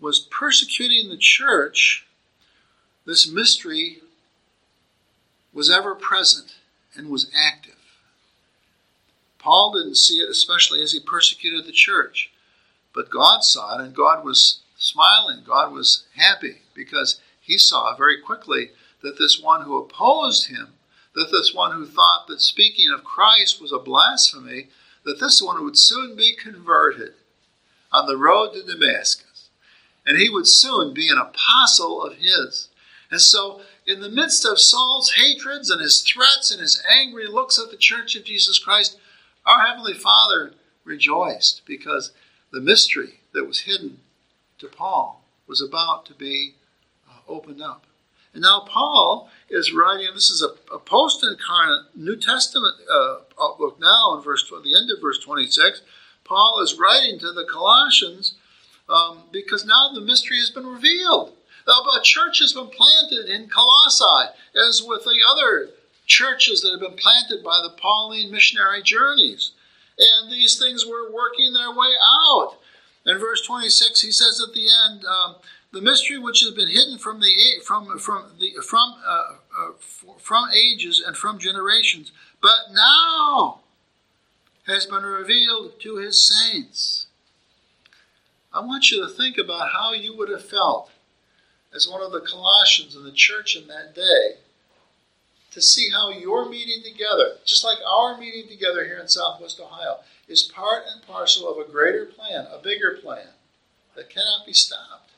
was 0.00 0.20
persecuting 0.20 1.08
the 1.08 1.16
church, 1.16 2.06
this 3.04 3.30
mystery 3.30 3.98
was 5.52 5.70
ever 5.70 5.94
present 5.94 6.56
and 6.94 7.08
was 7.08 7.30
active. 7.34 7.74
Paul 9.38 9.72
didn't 9.72 9.96
see 9.96 10.16
it, 10.16 10.28
especially 10.28 10.82
as 10.82 10.92
he 10.92 11.00
persecuted 11.00 11.64
the 11.64 11.72
church, 11.72 12.30
but 12.94 13.10
God 13.10 13.42
saw 13.44 13.78
it, 13.78 13.84
and 13.84 13.94
God 13.94 14.24
was 14.24 14.60
smiling. 14.76 15.42
God 15.46 15.72
was 15.72 16.04
happy 16.16 16.58
because 16.74 17.20
he 17.40 17.56
saw 17.56 17.96
very 17.96 18.20
quickly 18.20 18.70
that 19.02 19.18
this 19.18 19.40
one 19.40 19.62
who 19.62 19.78
opposed 19.78 20.48
him 20.48 20.74
that 21.18 21.30
this 21.32 21.52
one 21.52 21.72
who 21.72 21.84
thought 21.84 22.26
that 22.28 22.40
speaking 22.40 22.90
of 22.90 23.04
Christ 23.04 23.60
was 23.60 23.72
a 23.72 23.78
blasphemy, 23.78 24.68
that 25.04 25.20
this 25.20 25.42
one 25.42 25.64
would 25.64 25.76
soon 25.76 26.16
be 26.16 26.34
converted 26.34 27.14
on 27.90 28.06
the 28.06 28.16
road 28.16 28.52
to 28.52 28.62
Damascus. 28.62 29.27
And 30.08 30.16
he 30.16 30.30
would 30.30 30.48
soon 30.48 30.94
be 30.94 31.10
an 31.10 31.18
apostle 31.18 32.02
of 32.02 32.16
his. 32.16 32.68
And 33.10 33.20
so, 33.20 33.60
in 33.86 34.00
the 34.00 34.08
midst 34.08 34.46
of 34.46 34.58
Saul's 34.58 35.12
hatreds 35.12 35.70
and 35.70 35.82
his 35.82 36.00
threats 36.00 36.50
and 36.50 36.62
his 36.62 36.82
angry 36.90 37.26
looks 37.26 37.58
at 37.58 37.70
the 37.70 37.76
church 37.76 38.16
of 38.16 38.24
Jesus 38.24 38.58
Christ, 38.58 38.98
our 39.44 39.66
Heavenly 39.66 39.92
Father 39.92 40.54
rejoiced 40.82 41.60
because 41.66 42.12
the 42.50 42.60
mystery 42.60 43.20
that 43.34 43.46
was 43.46 43.60
hidden 43.60 43.98
to 44.58 44.66
Paul 44.66 45.22
was 45.46 45.60
about 45.60 46.06
to 46.06 46.14
be 46.14 46.54
uh, 47.06 47.18
opened 47.28 47.60
up. 47.60 47.84
And 48.32 48.42
now 48.42 48.64
Paul 48.66 49.28
is 49.50 49.74
writing, 49.74 50.08
this 50.14 50.30
is 50.30 50.42
a, 50.42 50.74
a 50.74 50.78
post 50.78 51.22
incarnate 51.22 51.94
New 51.94 52.16
Testament 52.16 52.76
uh, 52.90 53.18
outlook 53.38 53.78
now 53.78 54.16
in 54.16 54.22
verse 54.22 54.48
the 54.48 54.74
end 54.74 54.90
of 54.90 55.02
verse 55.02 55.18
26. 55.18 55.82
Paul 56.24 56.60
is 56.62 56.78
writing 56.78 57.18
to 57.18 57.30
the 57.32 57.46
Colossians 57.50 58.36
um, 58.88 59.24
because 59.32 59.64
now 59.64 59.90
the 59.94 60.00
mystery 60.00 60.38
has 60.38 60.50
been 60.50 60.66
revealed. 60.66 61.34
A 61.66 62.00
church 62.02 62.38
has 62.38 62.54
been 62.54 62.68
planted 62.68 63.28
in 63.28 63.48
Colossae, 63.48 64.32
as 64.68 64.82
with 64.82 65.04
the 65.04 65.20
other 65.30 65.68
churches 66.06 66.62
that 66.62 66.70
have 66.70 66.80
been 66.80 66.96
planted 66.96 67.44
by 67.44 67.60
the 67.62 67.74
Pauline 67.76 68.30
missionary 68.30 68.82
journeys. 68.82 69.52
And 69.98 70.32
these 70.32 70.58
things 70.58 70.86
were 70.86 71.12
working 71.12 71.52
their 71.52 71.70
way 71.70 71.92
out. 72.00 72.56
In 73.04 73.18
verse 73.18 73.42
26, 73.42 74.00
he 74.00 74.12
says 74.12 74.40
at 74.40 74.54
the 74.54 74.68
end, 74.86 75.04
um, 75.04 75.36
the 75.72 75.82
mystery 75.82 76.18
which 76.18 76.40
has 76.40 76.52
been 76.52 76.68
hidden 76.68 76.98
from 76.98 77.20
the 77.20 77.34
from 77.64 77.98
from 77.98 78.24
the 78.40 78.52
from 78.66 78.94
uh, 79.06 79.34
uh, 79.58 79.72
from 80.18 80.48
ages 80.50 81.02
and 81.06 81.16
from 81.16 81.38
generations, 81.38 82.12
but 82.40 82.72
now 82.72 83.60
has 84.66 84.86
been 84.86 85.02
revealed 85.02 85.78
to 85.80 85.96
his 85.96 86.26
saints. 86.26 87.07
I 88.52 88.60
want 88.60 88.90
you 88.90 89.04
to 89.04 89.12
think 89.12 89.36
about 89.36 89.70
how 89.72 89.92
you 89.92 90.16
would 90.16 90.30
have 90.30 90.44
felt 90.44 90.90
as 91.74 91.88
one 91.88 92.02
of 92.02 92.12
the 92.12 92.20
Colossians 92.20 92.96
in 92.96 93.04
the 93.04 93.12
church 93.12 93.54
in 93.56 93.68
that 93.68 93.94
day 93.94 94.38
to 95.50 95.60
see 95.60 95.90
how 95.90 96.10
your 96.10 96.48
meeting 96.48 96.82
together, 96.82 97.36
just 97.44 97.64
like 97.64 97.78
our 97.86 98.16
meeting 98.18 98.48
together 98.48 98.84
here 98.84 98.98
in 98.98 99.08
Southwest 99.08 99.60
Ohio, 99.60 99.98
is 100.28 100.42
part 100.42 100.84
and 100.90 101.06
parcel 101.06 101.48
of 101.48 101.58
a 101.58 101.70
greater 101.70 102.06
plan, 102.06 102.46
a 102.52 102.62
bigger 102.62 102.98
plan 103.02 103.28
that 103.96 104.10
cannot 104.10 104.46
be 104.46 104.52
stopped 104.52 105.10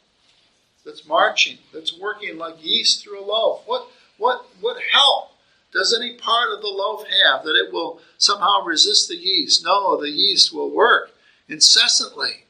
that's 0.84 1.06
marching, 1.06 1.58
that's 1.72 1.98
working 1.98 2.36
like 2.36 2.64
yeast 2.64 3.02
through 3.02 3.22
a 3.22 3.24
loaf? 3.24 3.62
What, 3.66 3.88
what, 4.18 4.46
what 4.60 4.80
help 4.92 5.32
does 5.72 5.96
any 5.96 6.14
part 6.14 6.52
of 6.52 6.62
the 6.62 6.68
loaf 6.68 7.04
have 7.06 7.44
that 7.44 7.56
it 7.56 7.72
will 7.72 8.00
somehow 8.18 8.64
resist 8.64 9.08
the 9.08 9.16
yeast? 9.16 9.64
No, 9.64 10.00
the 10.00 10.10
yeast 10.10 10.52
will 10.52 10.70
work 10.70 11.12
incessantly 11.48 12.44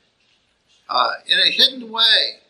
uh, 0.90 1.12
in 1.26 1.38
a 1.38 1.50
hidden 1.50 1.90
way. 1.90 2.40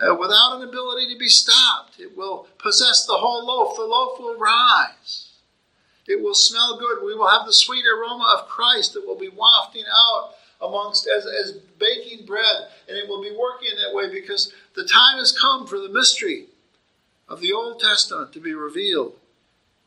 Uh, 0.00 0.14
without 0.14 0.56
an 0.56 0.68
ability 0.68 1.12
to 1.12 1.18
be 1.18 1.28
stopped, 1.28 2.00
it 2.00 2.16
will 2.16 2.48
possess 2.58 3.06
the 3.06 3.18
whole 3.18 3.46
loaf. 3.46 3.76
The 3.76 3.84
loaf 3.84 4.18
will 4.18 4.38
rise. 4.38 5.28
It 6.08 6.22
will 6.22 6.34
smell 6.34 6.78
good. 6.78 7.04
We 7.04 7.14
will 7.14 7.28
have 7.28 7.46
the 7.46 7.52
sweet 7.52 7.84
aroma 7.86 8.38
of 8.38 8.48
Christ 8.48 8.94
that 8.94 9.06
will 9.06 9.18
be 9.18 9.28
wafting 9.28 9.84
out 9.94 10.34
amongst 10.60 11.06
as, 11.06 11.26
as 11.26 11.52
baking 11.78 12.26
bread. 12.26 12.68
And 12.88 12.96
it 12.96 13.08
will 13.08 13.22
be 13.22 13.30
working 13.30 13.70
that 13.76 13.94
way 13.94 14.10
because 14.10 14.52
the 14.74 14.84
time 14.84 15.18
has 15.18 15.36
come 15.38 15.66
for 15.66 15.78
the 15.78 15.88
mystery 15.88 16.46
of 17.28 17.40
the 17.40 17.52
Old 17.52 17.80
Testament 17.80 18.32
to 18.32 18.40
be 18.40 18.54
revealed 18.54 19.16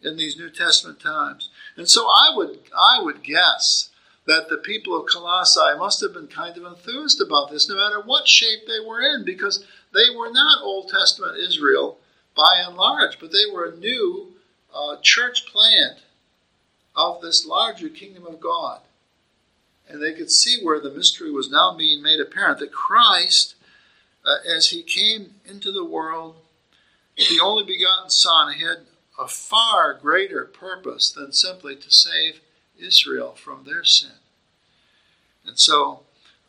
in 0.02 0.16
these 0.16 0.38
New 0.38 0.50
Testament 0.50 1.00
times. 1.00 1.50
And 1.76 1.90
so 1.90 2.06
I 2.06 2.34
would 2.36 2.60
I 2.78 3.02
would 3.02 3.24
guess 3.24 3.90
that 4.26 4.50
the 4.50 4.58
people 4.58 4.98
of 4.98 5.08
Colossae 5.08 5.78
must 5.78 6.02
have 6.02 6.14
been 6.14 6.28
kind 6.28 6.58
of 6.58 6.64
enthused 6.64 7.22
about 7.22 7.52
this, 7.52 7.68
no 7.68 7.76
matter 7.76 8.02
what 8.02 8.28
shape 8.28 8.62
they 8.66 8.80
were 8.86 9.02
in, 9.02 9.26
because 9.26 9.66
they 9.94 10.16
were 10.16 10.32
not 10.32 10.64
Old 10.64 10.90
Testament 10.90 11.38
Israel 11.38 11.98
by 12.36 12.64
and 12.66 12.76
large, 12.76 13.20
but 13.20 13.32
they 13.32 13.52
were 13.52 13.66
a 13.66 13.76
new 13.76 14.34
uh, 14.74 14.98
church 15.02 15.46
plant 15.46 16.00
of 16.96 17.22
this 17.22 17.46
larger 17.46 17.90
kingdom 17.90 18.26
of 18.26 18.40
God. 18.40 18.80
And 19.88 20.02
they 20.02 20.14
could 20.14 20.32
see 20.32 20.64
where 20.64 20.80
the 20.80 20.92
mystery 20.92 21.30
was 21.30 21.52
now 21.52 21.76
being 21.76 22.02
made 22.02 22.20
apparent 22.20 22.60
that 22.60 22.72
Christ 22.72 23.56
uh, 24.26 24.38
as 24.56 24.70
he 24.70 24.82
came 24.82 25.36
into 25.46 25.72
the 25.72 25.84
world, 25.84 26.36
the 27.18 27.40
only 27.44 27.66
begotten 27.66 28.10
Son 28.10 28.54
had 28.54 28.86
a 29.20 29.28
far 29.28 29.94
greater 29.94 30.46
purpose 30.46 31.12
than 31.12 31.32
simply 31.32 31.76
to 31.76 31.92
save 31.92 32.40
Israel 32.84 33.34
from 33.34 33.64
their 33.66 33.84
sin. 33.84 34.20
And 35.46 35.60
so 35.60 36.02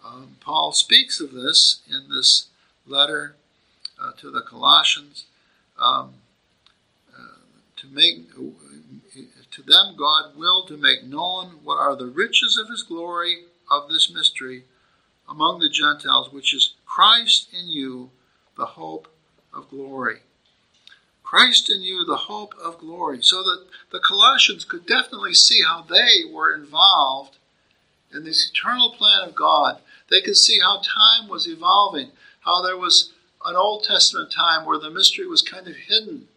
um, 0.05 0.37
Paul 0.41 0.73
speaks 0.73 1.21
of 1.21 1.33
this 1.33 1.81
in 1.89 2.09
this 2.15 2.49
letter 2.87 3.37
uh, 4.01 4.13
to 4.19 4.31
the 4.31 4.43
Colossians. 4.43 5.27
Um, 5.79 6.15
uh, 7.13 7.39
to 7.77 7.87
make 7.89 8.35
to 8.35 9.63
them 9.63 9.95
God 9.97 10.37
willed 10.37 10.69
to 10.69 10.77
make 10.77 11.05
known 11.05 11.61
what 11.63 11.79
are 11.79 11.97
the 11.97 12.07
riches 12.07 12.57
of 12.57 12.69
his 12.69 12.83
glory 12.83 13.45
of 13.71 13.89
this 13.89 14.13
mystery 14.13 14.65
among 15.29 15.59
the 15.59 15.69
Gentiles, 15.69 16.33
which 16.33 16.55
is 16.55 16.75
Christ 16.85 17.49
in 17.53 17.69
you, 17.69 18.11
the 18.57 18.67
hope 18.67 19.09
of 19.53 19.71
glory. 19.71 20.19
Christ 21.25 21.69
in 21.69 21.83
you, 21.83 22.05
the 22.05 22.29
hope 22.29 22.55
of 22.63 22.79
glory. 22.79 23.23
So 23.23 23.43
that 23.43 23.65
the 23.91 23.99
Colossians 23.99 24.65
could 24.65 24.87
definitely 24.87 25.35
see 25.35 25.63
how 25.67 25.83
they 25.83 26.31
were 26.31 26.55
involved 26.55 27.39
in 28.13 28.25
this 28.25 28.49
eternal 28.49 28.91
plan 28.91 29.29
of 29.29 29.35
God. 29.35 29.79
They 30.11 30.21
could 30.21 30.37
see 30.37 30.61
how 30.61 30.77
time 30.77 31.29
was 31.29 31.49
evolving, 31.49 32.11
how 32.41 32.63
there 32.63 32.77
was 32.77 33.13
an 33.45 33.57
Old 33.57 33.85
Testament 33.85 34.31
time 34.31 34.65
where 34.65 34.79
the 34.79 34.91
mystery 34.91 35.27
was 35.27 35.43
kind 35.43 35.67
of 35.67 35.75
hidden. 35.75 36.29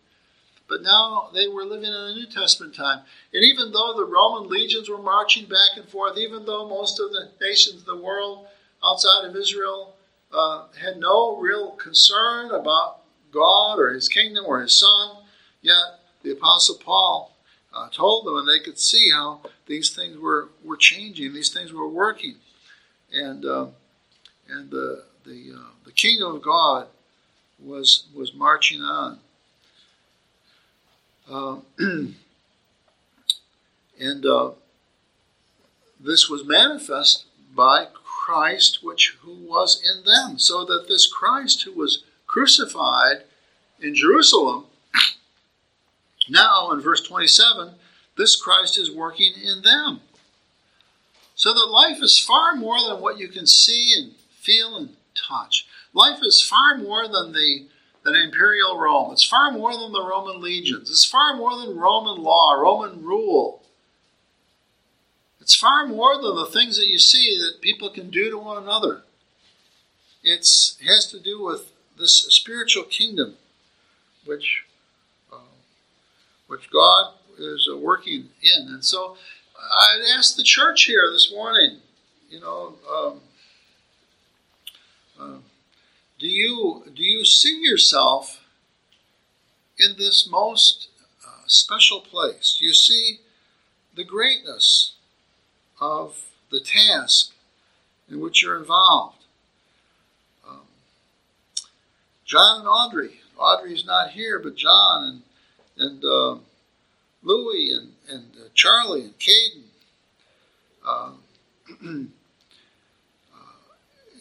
But 0.68 0.82
now 0.82 1.30
they 1.34 1.48
were 1.48 1.64
living 1.64 1.86
in 1.86 1.94
a 1.94 2.14
New 2.14 2.26
Testament 2.26 2.76
time. 2.76 3.02
And 3.34 3.44
even 3.44 3.72
though 3.72 3.94
the 3.96 4.06
Roman 4.06 4.50
legions 4.50 4.90
were 4.90 4.98
marching 4.98 5.46
back 5.46 5.78
and 5.78 5.88
forth, 5.88 6.18
even 6.18 6.46
though 6.46 6.68
most 6.68 7.00
of 7.00 7.12
the 7.12 7.30
nations 7.40 7.82
of 7.82 7.86
the 7.86 7.96
world 7.96 8.48
outside 8.84 9.26
of 9.26 9.36
Israel 9.36 9.96
uh, 10.34 10.66
had 10.82 10.98
no 10.98 11.38
real 11.38 11.72
concern 11.72 12.52
about 12.52 12.97
God 13.32 13.80
or 13.80 13.94
his 13.94 14.08
kingdom 14.08 14.46
or 14.46 14.62
his 14.62 14.78
son, 14.78 15.18
yet 15.62 16.00
the 16.24 16.32
Apostle 16.32 16.76
Paul 16.76 17.36
uh, 17.74 17.90
told 17.90 18.26
them, 18.26 18.38
and 18.38 18.48
they 18.48 18.64
could 18.64 18.80
see 18.80 19.12
how 19.12 19.42
these 19.68 19.90
things 19.90 20.18
were, 20.18 20.50
were 20.64 20.78
changing, 20.78 21.34
these 21.34 21.54
things 21.54 21.72
were 21.72 21.88
working. 21.88 22.36
And, 23.12 23.46
uh, 23.46 23.68
and 24.50 24.70
the, 24.72 25.04
the, 25.26 25.54
uh, 25.56 25.72
the 25.86 25.92
kingdom 25.92 26.36
of 26.36 26.42
God 26.42 26.88
was, 27.60 28.08
was 28.16 28.34
marching 28.34 28.82
on. 28.82 29.20
Uh, 31.30 31.58
and 34.00 34.26
uh, 34.26 34.52
this 36.00 36.30
was 36.30 36.46
manifest 36.46 37.26
by 37.56 37.88
Christ, 37.94 38.84
which 38.84 39.18
who 39.22 39.34
was 39.34 39.82
in 39.82 40.04
them, 40.04 40.38
so 40.38 40.64
that 40.66 40.88
this 40.88 41.08
Christ 41.08 41.64
who 41.64 41.74
was 41.74 42.04
crucified 42.38 43.24
in 43.82 43.96
Jerusalem, 43.96 44.66
now 46.30 46.70
in 46.70 46.80
verse 46.80 47.02
27, 47.02 47.74
this 48.16 48.36
Christ 48.36 48.78
is 48.78 48.92
working 48.92 49.34
in 49.44 49.64
them. 49.64 50.02
So 51.34 51.52
that 51.52 51.72
life 51.72 51.98
is 52.00 52.20
far 52.20 52.56
more 52.56 52.80
than 52.80 53.02
what 53.02 53.18
you 53.18 53.28
can 53.28 53.48
see 53.48 53.96
and 53.98 54.14
feel 54.40 54.78
and 54.78 54.90
touch. 55.16 55.66
Life 55.94 56.20
is 56.22 56.40
far 56.40 56.78
more 56.78 57.08
than 57.08 57.32
the 57.32 57.66
than 58.04 58.16
imperial 58.16 58.80
Rome. 58.80 59.12
It's 59.12 59.24
far 59.24 59.52
more 59.52 59.74
than 59.74 59.92
the 59.92 60.06
Roman 60.08 60.40
legions. 60.40 60.92
It's 60.92 61.04
far 61.04 61.36
more 61.36 61.58
than 61.58 61.76
Roman 61.76 62.22
law, 62.22 62.54
Roman 62.54 63.04
rule. 63.04 63.64
It's 65.42 65.56
far 65.56 65.88
more 65.88 66.22
than 66.22 66.36
the 66.36 66.46
things 66.46 66.78
that 66.78 66.88
you 66.88 67.00
see 67.00 67.38
that 67.40 67.62
people 67.62 67.90
can 67.90 68.10
do 68.10 68.30
to 68.30 68.38
one 68.38 68.62
another. 68.62 69.02
It's, 70.24 70.78
it 70.80 70.86
has 70.88 71.08
to 71.12 71.20
do 71.20 71.44
with 71.44 71.72
this 71.98 72.26
spiritual 72.30 72.84
kingdom, 72.84 73.36
which, 74.26 74.64
uh, 75.32 75.38
which 76.48 76.70
God 76.72 77.14
is 77.38 77.70
uh, 77.72 77.78
working 77.78 78.30
in. 78.42 78.68
And 78.68 78.84
so 78.84 79.18
I'd 79.58 80.18
ask 80.18 80.36
the 80.36 80.44
church 80.44 80.84
here 80.84 81.10
this 81.12 81.32
morning, 81.32 81.78
you 82.30 82.40
know, 82.40 82.74
um, 82.92 83.22
uh, 85.20 85.38
do 86.20 86.28
you 86.28 86.84
do 86.94 87.04
you 87.04 87.24
see 87.26 87.62
yourself 87.62 88.42
in 89.78 89.96
this 89.98 90.28
most 90.30 90.90
uh, 91.26 91.44
special 91.48 92.02
place? 92.02 92.58
Do 92.60 92.66
you 92.66 92.74
see 92.74 93.20
the 93.96 94.04
greatness 94.04 94.94
of 95.82 96.30
the 96.52 96.60
task 96.60 97.34
in 98.10 98.20
which 98.20 98.42
you're 98.42 98.58
involved. 98.58 99.26
Um, 100.48 100.62
John 102.28 102.60
and 102.60 102.68
Audrey. 102.68 103.22
Audrey's 103.38 103.86
not 103.86 104.12
here, 104.12 104.40
but 104.40 104.56
John 104.56 105.04
and 105.04 105.22
and 105.80 106.04
uh, 106.04 106.38
Louie 107.24 107.72
and 107.72 107.94
and 108.10 108.26
uh, 108.36 108.50
Charlie 108.54 109.04
and 109.04 109.18
Caden. 109.18 109.64
Uh, 110.86 111.12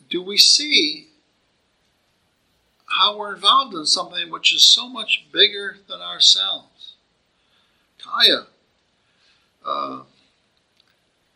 do 0.09 0.23
we 0.23 0.39
see 0.39 1.09
how 2.87 3.19
we're 3.19 3.35
involved 3.35 3.75
in 3.75 3.85
something 3.87 4.31
which 4.31 4.55
is 4.55 4.63
so 4.65 4.89
much 4.89 5.27
bigger 5.33 5.79
than 5.89 6.01
ourselves? 6.01 6.95
Kaya. 7.99 8.47
Uh, 9.65 10.03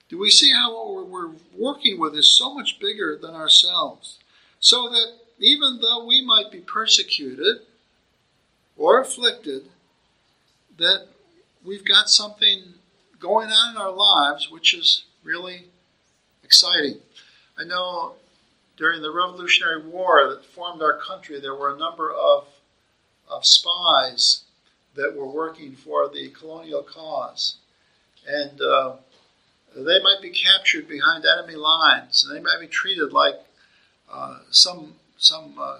do 0.09 0.19
we 0.19 0.31
see 0.31 0.53
how 0.53 0.73
what 0.73 1.09
we're 1.09 1.33
working 1.57 1.99
with 1.99 2.15
is 2.15 2.29
so 2.29 2.55
much 2.55 2.79
bigger 2.81 3.17
than 3.21 3.35
ourselves? 3.35 4.19
So 4.61 4.89
that 4.89 5.19
even 5.41 5.81
though 5.81 6.05
we 6.05 6.25
might 6.25 6.53
be 6.53 6.61
persecuted 6.61 7.63
or 8.77 9.01
afflicted, 9.01 9.65
that 10.79 11.07
we've 11.65 11.85
got 11.85 12.09
something 12.09 12.75
going 13.19 13.49
on 13.49 13.75
in 13.75 13.81
our 13.81 13.91
lives 13.91 14.51
which 14.51 14.73
is 14.73 15.05
really 15.25 15.65
exciting. 16.45 16.99
I 17.59 17.65
know 17.65 18.15
during 18.77 19.03
the 19.03 19.11
Revolutionary 19.11 19.83
War 19.87 20.29
that 20.29 20.45
formed 20.45 20.83
our 20.83 20.99
country, 20.99 21.39
there 21.41 21.55
were 21.55 21.75
a 21.75 21.79
number 21.79 22.11
of, 22.13 22.47
of 23.29 23.45
spies 23.45 24.45
that 24.95 25.15
were 25.15 25.27
working 25.27 25.75
for 25.75 26.09
the 26.09 26.29
colonial 26.31 26.83
cause. 26.83 27.57
And 28.27 28.61
uh, 28.61 28.97
they 29.75 30.01
might 30.03 30.21
be 30.23 30.31
captured 30.31 30.89
behind 30.89 31.25
enemy 31.25 31.57
lines, 31.57 32.25
and 32.25 32.37
they 32.37 32.43
might 32.43 32.61
be 32.61 32.67
treated 32.67 33.13
like 33.13 33.35
uh, 34.11 34.39
some 34.51 34.95
some 35.21 35.55
uh, 35.59 35.79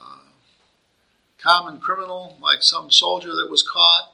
uh, 0.00 0.18
common 1.38 1.80
criminal, 1.80 2.36
like 2.40 2.62
some 2.62 2.90
soldier 2.90 3.34
that 3.34 3.50
was 3.50 3.62
caught. 3.62 4.12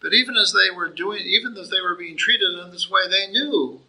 But 0.00 0.14
even 0.14 0.36
as 0.36 0.52
they 0.52 0.74
were 0.74 0.88
doing, 0.88 1.22
even 1.22 1.56
as 1.56 1.70
they 1.70 1.80
were 1.80 1.94
being 1.94 2.16
treated 2.16 2.58
in 2.58 2.70
this 2.70 2.90
way, 2.90 3.02
they 3.08 3.30
knew 3.30 3.80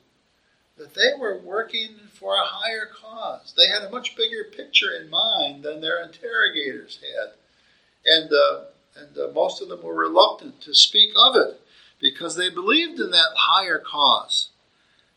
that 0.77 0.93
they 0.93 1.13
were 1.17 1.37
working 1.37 1.95
for 2.11 2.35
a 2.35 2.45
higher 2.45 2.87
cause. 2.93 3.53
They 3.55 3.67
had 3.67 3.83
a 3.83 3.89
much 3.89 4.15
bigger 4.15 4.43
picture 4.43 4.91
in 4.91 5.09
mind 5.09 5.63
than 5.63 5.79
their 5.79 6.03
interrogators 6.03 6.99
had, 7.01 7.31
and 8.05 8.31
uh, 8.31 8.63
and 8.95 9.17
uh, 9.17 9.31
most 9.33 9.61
of 9.61 9.69
them 9.69 9.81
were 9.83 9.95
reluctant 9.95 10.61
to 10.61 10.73
speak 10.73 11.11
of 11.15 11.35
it 11.35 11.61
because 11.99 12.35
they 12.35 12.49
believed 12.49 12.99
in 12.99 13.11
that 13.11 13.33
higher 13.35 13.79
cause. 13.79 14.49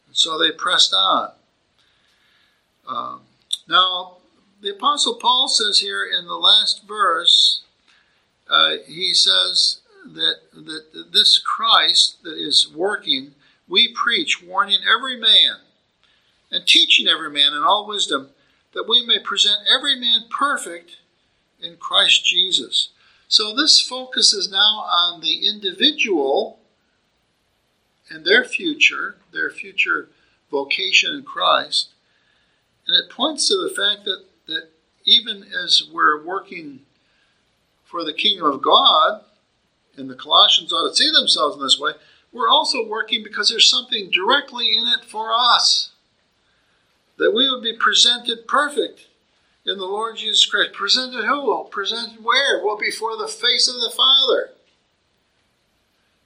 And 0.07 0.17
so 0.17 0.39
they 0.39 0.53
pressed 0.53 0.95
on. 0.95 1.33
Um, 2.87 3.23
now, 3.69 4.19
the 4.65 4.75
Apostle 4.75 5.17
Paul 5.17 5.49
says 5.49 5.81
here 5.81 6.05
in 6.05 6.25
the 6.25 6.37
last 6.37 6.89
verse, 6.89 7.63
uh, 8.49 8.77
he 8.87 9.13
says 9.13 9.81
that, 10.07 10.37
that 10.55 11.13
this 11.13 11.39
Christ 11.39 12.23
that 12.23 12.39
is 12.39 12.73
working, 12.75 13.35
we 13.69 13.93
preach, 13.95 14.43
warning 14.43 14.81
every 14.83 15.21
man 15.21 15.57
and 16.51 16.67
teaching 16.67 17.07
every 17.07 17.31
man 17.31 17.53
in 17.53 17.63
all 17.63 17.87
wisdom, 17.87 18.31
that 18.73 18.89
we 18.89 19.05
may 19.07 19.19
present 19.19 19.59
every 19.73 20.01
man 20.01 20.23
perfect 20.31 20.97
in 21.61 21.77
Christ 21.77 22.25
Jesus. 22.25 22.89
So 23.29 23.55
this 23.55 23.83
focus 23.83 24.33
is 24.33 24.51
now 24.51 24.87
on 24.91 25.21
the 25.21 25.47
individual 25.47 26.59
and 28.09 28.25
their 28.25 28.45
future, 28.45 29.17
their 29.31 29.51
future 29.51 30.09
vocation 30.51 31.15
in 31.15 31.23
Christ. 31.23 31.91
And 32.87 32.97
it 32.97 33.11
points 33.11 33.49
to 33.49 33.55
the 33.57 33.75
fact 33.75 34.05
that, 34.05 34.25
that 34.47 34.69
even 35.05 35.45
as 35.45 35.83
we're 35.93 36.25
working 36.25 36.81
for 37.85 38.05
the 38.05 38.13
kingdom 38.13 38.47
of 38.47 38.63
God, 38.63 39.23
and 39.97 40.11
the 40.11 40.15
Colossians 40.15 40.73
ought 40.73 40.89
to 40.89 40.95
see 40.95 41.11
themselves 41.11 41.57
in 41.57 41.63
this 41.63 41.79
way, 41.79 41.93
we're 42.33 42.49
also 42.49 42.87
working 42.87 43.23
because 43.23 43.49
there's 43.49 43.71
something 43.71 44.11
directly 44.11 44.77
in 44.77 44.85
it 44.99 45.05
for 45.05 45.33
us. 45.33 45.93
That 47.17 47.33
we 47.33 47.49
would 47.49 47.63
be 47.63 47.77
presented 47.79 48.49
perfect 48.49 49.07
in 49.65 49.79
the 49.79 49.85
Lord 49.85 50.17
Jesus 50.17 50.45
Christ. 50.45 50.73
Presented 50.73 51.25
who? 51.25 51.69
Presented 51.71 52.25
where? 52.25 52.65
Well, 52.65 52.77
before 52.77 53.17
the 53.17 53.29
face 53.29 53.69
of 53.69 53.81
the 53.81 53.93
Father. 53.95 54.51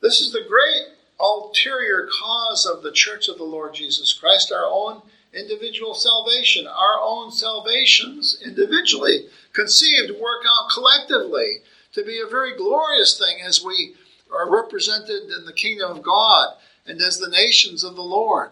This 0.01 0.21
is 0.21 0.33
the 0.33 0.47
great 0.49 0.95
ulterior 1.21 2.09
cause 2.23 2.65
of 2.65 2.83
the 2.83 2.93
church 2.93 3.29
of 3.29 3.37
the 3.37 3.45
Lord 3.45 3.75
Jesus 3.75 4.13
Christ, 4.13 4.53
our 4.53 4.65
own 4.65 5.03
individual 5.39 5.95
salvation, 5.95 6.67
our 6.67 7.01
own 7.01 7.31
salvations 7.31 8.41
individually, 8.45 9.27
conceived, 9.53 10.11
work 10.21 10.45
out 10.49 10.71
collectively 10.71 11.59
to 11.93 12.05
be 12.05 12.21
a 12.21 12.31
very 12.31 12.57
glorious 12.57 13.19
thing 13.19 13.39
as 13.45 13.65
we 13.65 13.95
are 14.33 14.51
represented 14.51 15.31
in 15.31 15.45
the 15.47 15.53
kingdom 15.53 15.91
of 15.91 16.03
God 16.03 16.55
and 16.87 17.01
as 17.01 17.19
the 17.19 17.29
nations 17.29 17.85
of 17.85 17.97
the 17.97 18.03
Lord. 18.03 18.51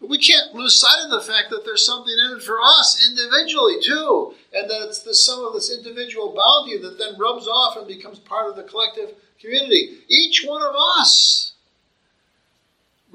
But 0.00 0.10
we 0.10 0.18
can't 0.18 0.54
lose 0.54 0.78
sight 0.78 1.04
of 1.04 1.10
the 1.10 1.20
fact 1.20 1.48
that 1.50 1.64
there's 1.64 1.86
something 1.86 2.12
in 2.12 2.36
it 2.36 2.42
for 2.42 2.60
us 2.60 3.08
individually 3.08 3.76
too, 3.82 4.34
and 4.52 4.68
that 4.68 4.82
it's 4.86 5.00
the 5.00 5.14
sum 5.14 5.44
of 5.44 5.54
this 5.54 5.74
individual 5.74 6.34
bounty 6.34 6.76
that 6.78 6.98
then 6.98 7.18
rubs 7.18 7.48
off 7.48 7.76
and 7.76 7.86
becomes 7.86 8.18
part 8.18 8.48
of 8.48 8.56
the 8.56 8.62
collective 8.62 9.14
community. 9.40 9.98
Each 10.08 10.44
one 10.46 10.62
of 10.62 10.74
us 10.98 11.45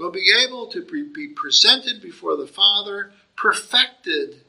will 0.01 0.11
be 0.11 0.33
able 0.45 0.67
to 0.67 0.83
be 1.13 1.27
presented 1.27 2.01
before 2.01 2.35
the 2.35 2.47
Father 2.47 3.11
perfected 3.35 4.41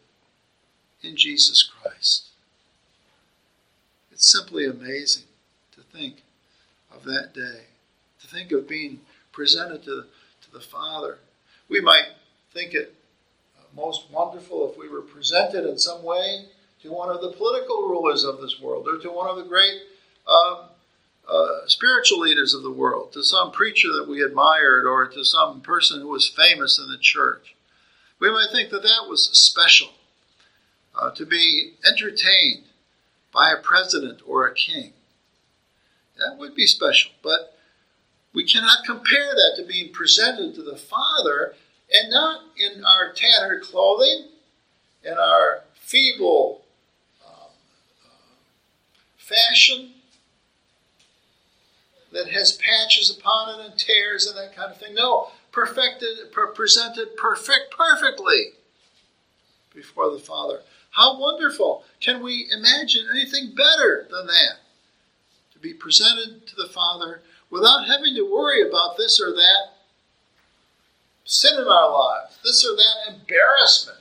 in 1.02 1.16
Jesus 1.16 1.62
Christ. 1.62 2.28
It's 4.10 4.30
simply 4.30 4.66
amazing 4.66 5.24
to 5.74 5.82
think 5.82 6.22
of 6.94 7.04
that 7.04 7.34
day, 7.34 7.64
to 8.20 8.26
think 8.26 8.52
of 8.52 8.68
being 8.68 9.00
presented 9.32 9.84
to, 9.84 10.04
to 10.42 10.52
the 10.52 10.60
Father. 10.60 11.18
We 11.68 11.80
might 11.80 12.08
think 12.52 12.74
it 12.74 12.94
most 13.74 14.10
wonderful 14.10 14.70
if 14.70 14.76
we 14.76 14.88
were 14.88 15.00
presented 15.00 15.68
in 15.68 15.78
some 15.78 16.02
way 16.02 16.46
to 16.82 16.92
one 16.92 17.08
of 17.08 17.22
the 17.22 17.32
political 17.32 17.88
rulers 17.88 18.24
of 18.24 18.40
this 18.40 18.60
world 18.60 18.86
or 18.86 18.98
to 18.98 19.10
one 19.10 19.28
of 19.28 19.36
the 19.36 19.44
great 19.44 19.80
um, 20.26 20.66
uh, 21.28 21.66
spiritual 21.66 22.20
leaders 22.20 22.54
of 22.54 22.62
the 22.62 22.70
world, 22.70 23.12
to 23.12 23.22
some 23.22 23.52
preacher 23.52 23.88
that 23.92 24.08
we 24.08 24.22
admired, 24.22 24.86
or 24.86 25.06
to 25.06 25.24
some 25.24 25.60
person 25.60 26.00
who 26.00 26.08
was 26.08 26.28
famous 26.28 26.78
in 26.78 26.90
the 26.90 26.98
church. 26.98 27.54
We 28.18 28.30
might 28.30 28.48
think 28.52 28.70
that 28.70 28.82
that 28.82 29.08
was 29.08 29.30
special, 29.32 29.90
uh, 30.94 31.10
to 31.12 31.24
be 31.24 31.74
entertained 31.86 32.64
by 33.32 33.52
a 33.52 33.62
president 33.62 34.20
or 34.26 34.46
a 34.46 34.54
king. 34.54 34.92
That 36.18 36.38
would 36.38 36.54
be 36.54 36.66
special, 36.66 37.12
but 37.22 37.56
we 38.34 38.44
cannot 38.44 38.84
compare 38.84 39.34
that 39.34 39.54
to 39.56 39.66
being 39.66 39.92
presented 39.92 40.54
to 40.54 40.62
the 40.62 40.76
Father 40.76 41.54
and 41.92 42.10
not 42.10 42.42
in 42.56 42.84
our 42.84 43.12
tattered 43.12 43.62
clothing, 43.62 44.28
in 45.04 45.14
our 45.14 45.64
feeble 45.74 46.62
um, 47.26 47.50
uh, 48.04 48.34
fashion 49.16 49.92
that 52.12 52.28
has 52.30 52.52
patches 52.52 53.16
upon 53.16 53.58
it 53.58 53.66
and 53.66 53.78
tears 53.78 54.26
and 54.26 54.36
that 54.36 54.54
kind 54.54 54.70
of 54.70 54.78
thing. 54.78 54.94
No, 54.94 55.28
perfected, 55.50 56.32
presented 56.54 57.16
perfect, 57.16 57.74
perfectly 57.76 58.52
before 59.74 60.10
the 60.10 60.18
Father. 60.18 60.60
How 60.90 61.18
wonderful! 61.18 61.84
Can 62.00 62.22
we 62.22 62.50
imagine 62.52 63.06
anything 63.10 63.54
better 63.54 64.06
than 64.10 64.26
that? 64.26 64.58
To 65.52 65.58
be 65.58 65.72
presented 65.72 66.46
to 66.48 66.56
the 66.56 66.68
Father 66.68 67.22
without 67.50 67.86
having 67.86 68.14
to 68.14 68.30
worry 68.30 68.66
about 68.66 68.96
this 68.96 69.20
or 69.20 69.30
that 69.32 69.72
sin 71.24 71.58
in 71.58 71.66
our 71.66 71.90
lives, 71.90 72.38
this 72.44 72.66
or 72.66 72.76
that 72.76 73.14
embarrassment, 73.14 74.00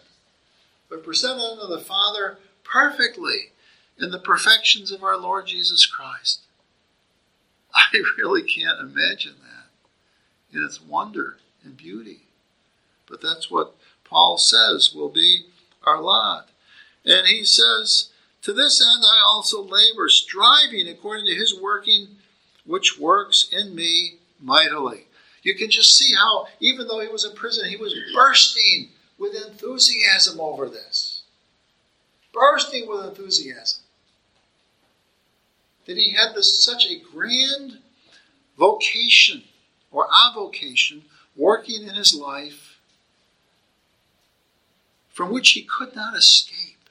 but 0.90 1.04
presented 1.04 1.42
unto 1.44 1.68
the 1.68 1.80
Father 1.80 2.40
perfectly 2.64 3.52
in 3.98 4.12
the 4.12 4.20
perfections 4.20 4.92
of 4.92 5.04
our 5.04 5.18
Lord 5.18 5.48
Jesus 5.48 5.86
Christ. 5.86 6.42
I 7.76 8.04
really 8.18 8.44
can't 8.44 8.80
imagine 8.80 9.36
that 9.42 10.58
in 10.58 10.64
its 10.64 10.82
wonder 10.82 11.38
and 11.64 11.78
beauty. 11.78 12.22
But 13.08 13.22
that's 13.22 13.50
what 13.50 13.76
Paul 14.04 14.38
says 14.38 14.94
will 14.94 15.10
be 15.10 15.46
our 15.86 16.02
lot. 16.02 16.50
And 17.06 17.28
he 17.28 17.44
says, 17.44 18.10
To 18.44 18.54
this 18.54 18.82
end 18.82 19.04
I 19.04 19.24
also 19.26 19.62
labor, 19.62 20.10
striving 20.10 20.88
according 20.88 21.26
to 21.28 21.36
his 21.36 21.58
working, 21.60 22.08
which 22.66 23.00
works 23.00 23.50
in 23.52 23.76
me 23.76 24.16
mightily. 24.40 25.06
You 25.44 25.56
can 25.56 25.72
just 25.72 25.98
see 25.98 26.14
how, 26.16 26.48
even 26.60 26.88
though 26.88 27.00
he 27.00 27.08
was 27.08 27.26
in 27.26 27.36
prison, 27.36 27.68
he 27.68 27.78
was 27.78 27.96
bursting 28.14 28.90
with 29.18 29.34
enthusiasm 29.36 30.40
over 30.40 30.70
this. 30.70 31.24
Bursting 32.34 32.88
with 32.88 33.06
enthusiasm. 33.06 33.81
That 35.92 36.00
he 36.00 36.12
had 36.12 36.36
this 36.36 36.64
such 36.64 36.86
a 36.86 37.02
grand 37.14 37.80
vocation 38.58 39.44
or 39.92 40.08
avocation 40.30 41.04
working 41.36 41.86
in 41.86 41.96
his 41.96 42.16
life 42.16 42.80
from 45.10 45.34
which 45.34 45.52
he 45.52 45.64
could 45.64 45.94
not 45.94 46.16
escape, 46.16 46.90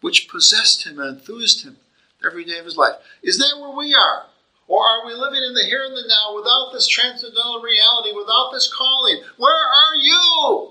which 0.00 0.26
possessed 0.26 0.86
him 0.86 0.98
and 0.98 1.18
enthused 1.18 1.64
him 1.64 1.76
every 2.24 2.46
day 2.46 2.58
of 2.58 2.64
his 2.64 2.78
life. 2.78 2.96
Is 3.22 3.36
that 3.36 3.60
where 3.60 3.76
we 3.76 3.94
are? 3.94 4.24
Or 4.68 4.86
are 4.86 5.06
we 5.06 5.12
living 5.12 5.42
in 5.42 5.52
the 5.52 5.64
here 5.64 5.84
and 5.84 5.94
the 5.94 6.08
now 6.08 6.34
without 6.34 6.70
this 6.72 6.86
transcendental 6.86 7.60
reality, 7.60 8.16
without 8.16 8.52
this 8.54 8.72
calling? 8.72 9.22
Where 9.36 9.52
are 9.52 9.96
you? 9.96 10.70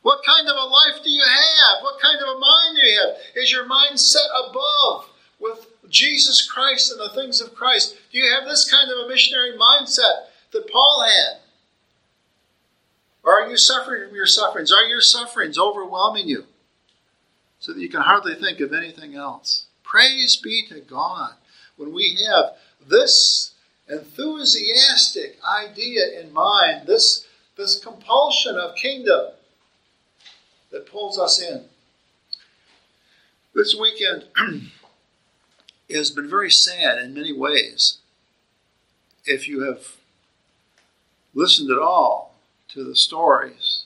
What 0.00 0.24
kind 0.24 0.48
of 0.48 0.56
a 0.56 0.64
life 0.64 1.04
do 1.04 1.10
you 1.10 1.20
have? 1.22 1.82
What 1.82 2.00
kind 2.00 2.16
of 2.16 2.28
a 2.28 2.38
mind 2.38 2.76
do 2.76 2.86
you 2.86 3.00
have? 3.00 3.16
Is 3.36 3.52
your 3.52 3.66
mind 3.66 4.00
set 4.00 4.30
above 4.48 5.10
with 5.38 5.73
Jesus 5.94 6.46
Christ 6.50 6.90
and 6.90 7.00
the 7.00 7.14
things 7.14 7.40
of 7.40 7.54
Christ? 7.54 7.96
Do 8.10 8.18
you 8.18 8.30
have 8.34 8.44
this 8.44 8.70
kind 8.70 8.90
of 8.90 9.06
a 9.06 9.08
missionary 9.08 9.52
mindset 9.56 10.26
that 10.52 10.70
Paul 10.70 11.04
had? 11.06 11.38
Or 13.22 13.40
are 13.40 13.48
you 13.48 13.56
suffering 13.56 14.08
from 14.08 14.16
your 14.16 14.26
sufferings? 14.26 14.72
Are 14.72 14.84
your 14.84 15.00
sufferings 15.00 15.56
overwhelming 15.56 16.28
you 16.28 16.44
so 17.60 17.72
that 17.72 17.80
you 17.80 17.88
can 17.88 18.02
hardly 18.02 18.34
think 18.34 18.60
of 18.60 18.72
anything 18.72 19.14
else? 19.14 19.66
Praise 19.84 20.36
be 20.36 20.66
to 20.68 20.80
God 20.80 21.34
when 21.76 21.94
we 21.94 22.18
have 22.28 22.56
this 22.86 23.52
enthusiastic 23.88 25.38
idea 25.44 26.20
in 26.20 26.32
mind, 26.32 26.88
this, 26.88 27.26
this 27.56 27.78
compulsion 27.78 28.56
of 28.56 28.74
kingdom 28.74 29.28
that 30.72 30.90
pulls 30.90 31.18
us 31.18 31.40
in. 31.40 31.66
This 33.54 33.76
weekend 33.80 34.24
has 35.90 36.10
been 36.10 36.28
very 36.28 36.50
sad 36.50 36.98
in 36.98 37.14
many 37.14 37.32
ways. 37.32 37.98
If 39.26 39.48
you 39.48 39.62
have 39.62 39.96
listened 41.34 41.70
at 41.70 41.78
all 41.78 42.34
to 42.68 42.84
the 42.84 42.96
stories 42.96 43.84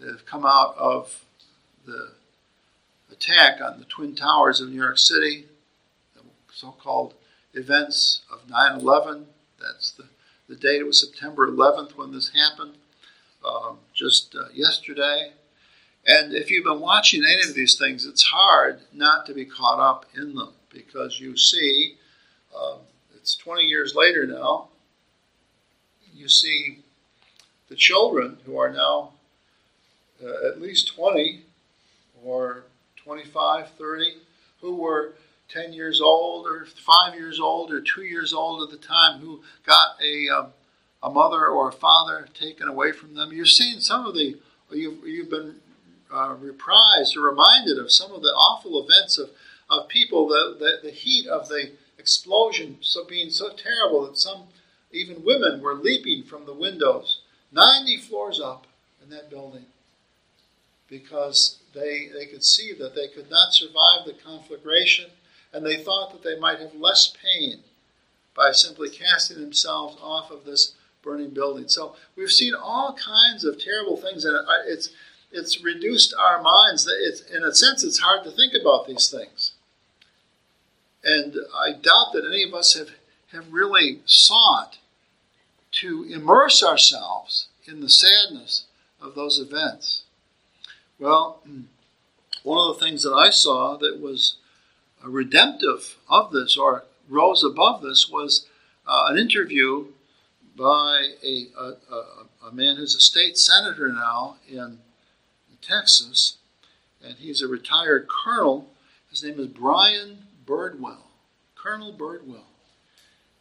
that 0.00 0.08
have 0.08 0.26
come 0.26 0.46
out 0.46 0.76
of 0.78 1.24
the 1.86 2.12
attack 3.10 3.60
on 3.60 3.78
the 3.78 3.84
Twin 3.84 4.14
Towers 4.14 4.60
of 4.60 4.68
New 4.68 4.76
York 4.76 4.98
City, 4.98 5.46
the 6.14 6.22
so 6.52 6.72
called 6.72 7.14
events 7.54 8.22
of 8.32 8.48
9 8.48 8.80
11. 8.80 9.26
That's 9.60 9.90
the, 9.92 10.04
the 10.48 10.56
date. 10.56 10.80
It 10.80 10.86
was 10.86 11.00
September 11.00 11.48
11th 11.48 11.96
when 11.96 12.12
this 12.12 12.30
happened, 12.34 12.74
um, 13.44 13.78
just 13.92 14.34
uh, 14.34 14.48
yesterday. 14.52 15.32
And 16.06 16.32
if 16.32 16.50
you've 16.50 16.64
been 16.64 16.80
watching 16.80 17.24
any 17.24 17.48
of 17.48 17.54
these 17.54 17.76
things, 17.78 18.06
it's 18.06 18.22
hard 18.22 18.80
not 18.92 19.26
to 19.26 19.34
be 19.34 19.44
caught 19.44 19.80
up 19.80 20.06
in 20.16 20.34
them 20.34 20.54
because 20.72 21.20
you 21.20 21.36
see, 21.36 21.96
um, 22.56 22.78
it's 23.16 23.36
20 23.36 23.64
years 23.64 23.94
later 23.94 24.26
now, 24.26 24.68
you 26.14 26.28
see 26.28 26.78
the 27.68 27.76
children 27.76 28.38
who 28.44 28.58
are 28.58 28.70
now 28.70 29.12
uh, 30.22 30.48
at 30.48 30.60
least 30.60 30.94
20 30.94 31.42
or 32.24 32.64
25, 32.96 33.70
30, 33.70 34.14
who 34.60 34.76
were 34.76 35.14
10 35.48 35.72
years 35.72 36.00
old 36.00 36.46
or 36.46 36.66
5 36.66 37.14
years 37.14 37.40
old 37.40 37.72
or 37.72 37.80
2 37.80 38.02
years 38.02 38.32
old 38.32 38.62
at 38.62 38.70
the 38.70 38.84
time 38.84 39.20
who 39.20 39.42
got 39.64 39.96
a, 40.02 40.28
um, 40.28 40.46
a 41.02 41.10
mother 41.10 41.46
or 41.46 41.68
a 41.68 41.72
father 41.72 42.28
taken 42.34 42.68
away 42.68 42.92
from 42.92 43.14
them. 43.14 43.32
You've 43.32 43.48
seen 43.48 43.80
some 43.80 44.04
of 44.04 44.14
the, 44.14 44.36
you've, 44.70 45.06
you've 45.06 45.30
been 45.30 45.56
uh, 46.12 46.34
reprised 46.34 47.16
or 47.16 47.20
reminded 47.20 47.78
of 47.78 47.92
some 47.92 48.12
of 48.12 48.22
the 48.22 48.28
awful 48.28 48.82
events 48.82 49.18
of, 49.18 49.30
of 49.70 49.88
people, 49.88 50.28
the, 50.28 50.56
the, 50.58 50.88
the 50.88 50.94
heat 50.94 51.26
of 51.26 51.48
the 51.48 51.72
explosion 51.98 52.78
so 52.80 53.04
being 53.04 53.30
so 53.30 53.50
terrible 53.50 54.06
that 54.06 54.16
some, 54.16 54.44
even 54.92 55.24
women, 55.24 55.60
were 55.60 55.74
leaping 55.74 56.22
from 56.22 56.46
the 56.46 56.54
windows 56.54 57.20
90 57.52 57.98
floors 57.98 58.40
up 58.40 58.66
in 59.02 59.10
that 59.10 59.30
building 59.30 59.66
because 60.88 61.58
they, 61.74 62.08
they 62.14 62.26
could 62.26 62.44
see 62.44 62.72
that 62.72 62.94
they 62.94 63.08
could 63.08 63.30
not 63.30 63.52
survive 63.52 64.06
the 64.06 64.14
conflagration 64.24 65.10
and 65.52 65.64
they 65.64 65.76
thought 65.76 66.12
that 66.12 66.22
they 66.22 66.38
might 66.38 66.58
have 66.58 66.74
less 66.74 67.14
pain 67.22 67.60
by 68.34 68.52
simply 68.52 68.88
casting 68.88 69.40
themselves 69.40 69.96
off 70.00 70.30
of 70.30 70.44
this 70.44 70.74
burning 71.02 71.30
building. 71.30 71.68
So 71.68 71.96
we've 72.16 72.30
seen 72.30 72.54
all 72.54 72.94
kinds 72.94 73.44
of 73.44 73.60
terrible 73.60 73.96
things, 73.96 74.24
and 74.24 74.38
it's 74.66 74.90
it's 75.30 75.62
reduced 75.62 76.14
our 76.18 76.40
minds. 76.40 76.88
It's 76.88 77.22
in 77.22 77.44
a 77.44 77.54
sense, 77.54 77.82
it's 77.84 77.98
hard 77.98 78.24
to 78.24 78.30
think 78.30 78.54
about 78.58 78.86
these 78.86 79.10
things. 79.10 79.37
And 81.08 81.36
I 81.54 81.72
doubt 81.72 82.12
that 82.12 82.26
any 82.28 82.42
of 82.42 82.52
us 82.52 82.74
have, 82.74 82.90
have 83.32 83.50
really 83.50 84.00
sought 84.04 84.76
to 85.80 86.04
immerse 86.04 86.62
ourselves 86.62 87.48
in 87.66 87.80
the 87.80 87.88
sadness 87.88 88.64
of 89.00 89.14
those 89.14 89.38
events? 89.38 90.02
Well, 90.98 91.42
one 92.42 92.68
of 92.68 92.78
the 92.78 92.84
things 92.84 93.02
that 93.04 93.14
I 93.14 93.30
saw 93.30 93.78
that 93.78 94.00
was 94.00 94.36
redemptive 95.02 95.96
of 96.10 96.30
this 96.30 96.58
or 96.58 96.84
rose 97.08 97.42
above 97.42 97.80
this 97.80 98.10
was 98.10 98.46
uh, 98.86 99.06
an 99.08 99.16
interview 99.16 99.86
by 100.56 101.12
a, 101.24 101.46
a, 101.58 101.64
a, 101.90 102.48
a, 102.48 102.52
man 102.52 102.76
who's 102.76 102.94
a 102.94 103.00
state 103.00 103.38
senator 103.38 103.88
now 103.92 104.36
in 104.50 104.78
Texas, 105.62 106.36
and 107.02 107.14
he's 107.16 107.40
a 107.40 107.48
retired 107.48 108.08
colonel. 108.08 108.68
His 109.10 109.22
name 109.22 109.38
is 109.38 109.46
Brian 109.46 110.27
Birdwell, 110.48 111.02
Colonel 111.54 111.92
Birdwell. 111.92 112.46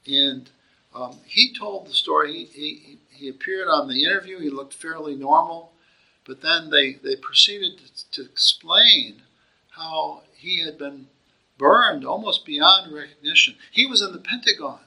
And 0.06 0.50
um, 0.94 1.20
he 1.26 1.54
told 1.54 1.88
the 1.88 1.94
story. 1.94 2.46
He, 2.46 2.74
he, 2.74 2.98
he 3.10 3.30
appeared 3.30 3.68
on 3.68 3.88
the 3.88 4.04
interview, 4.04 4.40
he 4.40 4.50
looked 4.50 4.74
fairly 4.74 5.16
normal, 5.16 5.72
but 6.26 6.42
then 6.42 6.70
they, 6.70 6.94
they 6.94 7.16
proceeded 7.16 7.80
to, 7.80 8.12
to 8.12 8.30
explain 8.30 9.22
how 9.72 10.24
he 10.36 10.66
had 10.66 10.78
been 10.78 11.08
burned 11.58 12.06
almost 12.06 12.46
beyond 12.46 12.94
recognition. 12.94 13.56
He 13.72 13.86
was 13.86 14.02
in 14.02 14.12
the 14.12 14.20
Pentagon 14.20 14.80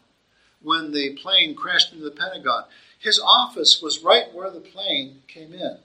when 0.63 0.93
the 0.93 1.15
plane 1.15 1.55
crashed 1.55 1.93
into 1.93 2.05
the 2.05 2.11
Pentagon. 2.11 2.65
His 2.99 3.21
office 3.25 3.81
was 3.83 4.05
right 4.05 4.33
where 4.33 4.51
the 4.51 4.61
plane 4.61 5.23
came 5.27 5.53
in 5.53 5.79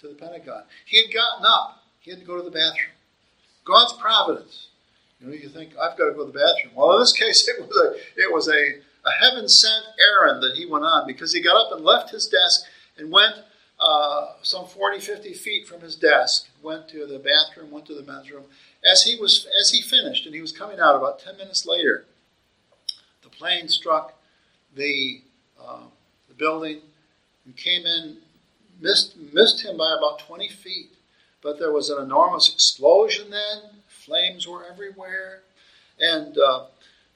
to 0.00 0.08
the 0.08 0.14
Pentagon. 0.14 0.64
He 0.84 1.02
had 1.02 1.12
gotten 1.12 1.46
up. 1.46 1.82
He 2.00 2.10
had 2.10 2.20
to 2.20 2.26
go 2.26 2.36
to 2.36 2.42
the 2.42 2.50
bathroom. 2.50 2.94
God's 3.64 3.94
providence. 3.94 4.68
You 5.20 5.26
know, 5.26 5.32
you 5.32 5.48
think 5.48 5.70
I've 5.70 5.98
got 5.98 6.06
to 6.06 6.12
go 6.12 6.26
to 6.26 6.32
the 6.32 6.38
bathroom. 6.38 6.74
Well, 6.74 6.94
in 6.94 7.00
this 7.00 7.12
case, 7.24 7.48
it 7.48 7.60
was 7.60 7.76
a 7.76 8.20
it 8.20 8.32
was 8.32 8.48
a, 8.48 9.08
a 9.08 9.12
heaven 9.20 9.48
sent 9.48 9.84
errand 9.98 10.42
that 10.42 10.56
he 10.56 10.66
went 10.66 10.84
on 10.84 11.06
because 11.06 11.32
he 11.32 11.42
got 11.42 11.56
up 11.56 11.72
and 11.76 11.84
left 11.84 12.10
his 12.10 12.26
desk 12.26 12.64
and 12.96 13.10
went 13.10 13.34
uh, 13.80 14.32
some 14.42 14.66
40, 14.66 14.98
50 14.98 15.34
feet 15.34 15.68
from 15.68 15.80
his 15.80 15.94
desk, 15.94 16.48
went 16.62 16.88
to 16.88 17.06
the 17.06 17.18
bathroom, 17.18 17.70
went 17.70 17.86
to 17.86 17.94
the 17.94 18.02
men's 18.02 18.30
room. 18.30 18.44
As 18.84 19.04
he 19.04 19.18
was 19.20 19.46
as 19.60 19.70
he 19.70 19.80
finished 19.80 20.26
and 20.26 20.34
he 20.34 20.40
was 20.40 20.52
coming 20.52 20.80
out 20.80 20.96
about 20.96 21.20
10 21.20 21.36
minutes 21.36 21.66
later, 21.66 22.04
the 23.22 23.28
plane 23.28 23.68
struck 23.68 24.14
the, 24.74 25.22
uh, 25.60 25.82
the 26.28 26.34
building 26.34 26.80
and 27.44 27.56
came 27.56 27.86
in, 27.86 28.18
missed, 28.80 29.16
missed 29.32 29.64
him 29.64 29.76
by 29.76 29.94
about 29.96 30.20
20 30.20 30.48
feet. 30.48 30.90
But 31.40 31.58
there 31.58 31.72
was 31.72 31.88
an 31.88 32.02
enormous 32.02 32.52
explosion 32.52 33.30
then. 33.30 33.77
Flames 34.08 34.48
were 34.48 34.64
everywhere. 34.64 35.42
And, 36.00 36.36
uh, 36.38 36.64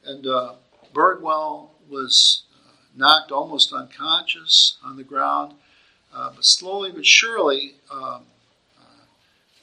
and 0.05 0.27
uh, 0.27 0.55
Birdwell 0.93 1.71
was 1.89 2.43
uh, 2.55 2.73
knocked 2.95 3.33
almost 3.33 3.73
unconscious 3.73 4.77
on 4.85 4.97
the 4.97 5.03
ground. 5.03 5.55
Uh, 6.15 6.33
but 6.35 6.45
slowly 6.45 6.93
but 6.93 7.07
surely, 7.07 7.77
um, 7.91 8.25
uh, 8.79 9.05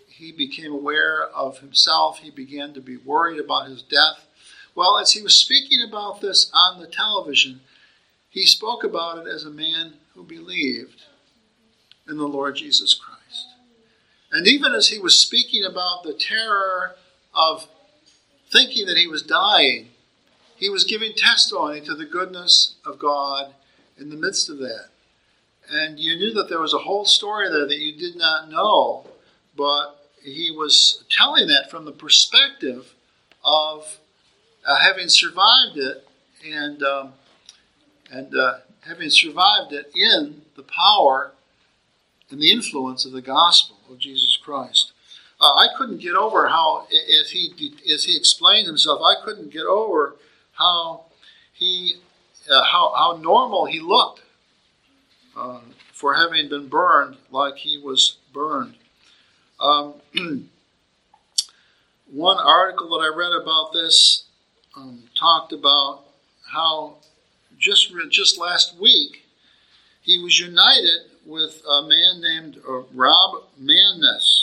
he 0.07 0.31
became 0.31 0.73
aware 0.73 1.25
of 1.35 1.59
himself. 1.59 2.17
He 2.19 2.31
began 2.31 2.73
to 2.73 2.81
be 2.81 2.97
worried 2.97 3.39
about 3.39 3.67
his 3.67 3.83
death. 3.83 4.25
Well, 4.73 4.97
as 4.97 5.11
he 5.11 5.21
was 5.21 5.37
speaking 5.37 5.85
about 5.87 6.21
this 6.21 6.49
on 6.51 6.79
the 6.79 6.87
television, 6.87 7.61
he 8.31 8.45
spoke 8.45 8.83
about 8.83 9.19
it 9.19 9.27
as 9.27 9.43
a 9.43 9.51
man 9.51 9.93
who 10.15 10.23
believed 10.23 11.03
in 12.07 12.17
the 12.17 12.27
Lord 12.27 12.55
Jesus 12.55 12.95
Christ. 12.95 13.49
And 14.31 14.47
even 14.47 14.73
as 14.73 14.89
he 14.89 14.97
was 14.97 15.19
speaking 15.19 15.63
about 15.63 16.03
the 16.03 16.13
terror 16.13 16.95
of 17.33 17.67
thinking 18.51 18.85
that 18.87 18.97
he 18.97 19.07
was 19.07 19.21
dying, 19.21 19.89
he 20.55 20.69
was 20.69 20.83
giving 20.83 21.13
testimony 21.13 21.81
to 21.81 21.95
the 21.95 22.05
goodness 22.05 22.75
of 22.85 22.99
God 22.99 23.53
in 23.97 24.09
the 24.09 24.15
midst 24.15 24.49
of 24.49 24.57
that. 24.59 24.87
And 25.71 25.99
you 25.99 26.15
knew 26.15 26.33
that 26.33 26.49
there 26.49 26.59
was 26.59 26.73
a 26.73 26.79
whole 26.79 27.05
story 27.05 27.47
there 27.49 27.67
that 27.67 27.77
you 27.77 27.97
did 27.97 28.15
not 28.17 28.49
know, 28.49 29.05
but 29.55 30.09
he 30.23 30.51
was 30.51 31.03
telling 31.09 31.47
that 31.47 31.69
from 31.69 31.85
the 31.85 31.91
perspective 31.91 32.93
of 33.43 33.99
uh, 34.65 34.77
having 34.77 35.09
survived 35.09 35.77
it 35.77 36.07
and 36.45 36.83
um, 36.83 37.13
and 38.11 38.35
uh, 38.35 38.57
having 38.87 39.09
survived 39.09 39.71
it 39.71 39.91
in 39.95 40.41
the 40.55 40.63
power 40.63 41.31
and 42.29 42.41
the 42.41 42.51
influence 42.51 43.05
of 43.05 43.11
the 43.11 43.21
gospel 43.21 43.77
of 43.89 43.99
Jesus 43.99 44.37
Christ. 44.37 44.93
Uh, 45.41 45.54
I 45.56 45.67
couldn't 45.78 45.99
get 45.99 46.15
over 46.15 46.47
how, 46.47 46.88
as 47.21 47.32
he 47.32 47.73
as 47.93 48.04
he 48.04 48.17
explained 48.17 48.67
himself, 48.67 49.02
I 49.02 49.23
couldn't 49.23 49.52
get 49.52 49.65
over 49.65 50.15
how 50.54 51.06
he 51.54 51.95
uh, 52.52 52.63
how 52.63 52.93
how 52.95 53.19
normal 53.21 53.65
he 53.65 53.80
looked 53.80 54.21
uh, 55.36 55.60
for 55.93 56.15
having 56.15 56.49
been 56.49 56.67
burned 56.67 57.17
like 57.32 57.56
he 57.58 57.78
was 57.78 58.17
burned. 58.34 58.75
Um, 59.60 59.95
one 62.12 62.38
article 62.38 62.89
that 62.89 63.06
I 63.06 63.15
read 63.15 63.32
about 63.41 63.71
this 63.73 64.25
um, 64.75 65.04
talked 65.17 65.54
about 65.54 66.04
how 66.52 66.97
just 67.58 67.93
just 68.10 68.38
last 68.38 68.78
week, 68.80 69.23
he 70.02 70.21
was 70.21 70.39
united 70.39 71.12
with 71.25 71.62
a 71.69 71.82
man 71.84 72.21
named 72.21 72.58
uh, 72.67 72.82
Rob 72.93 73.43
Maness, 73.62 74.38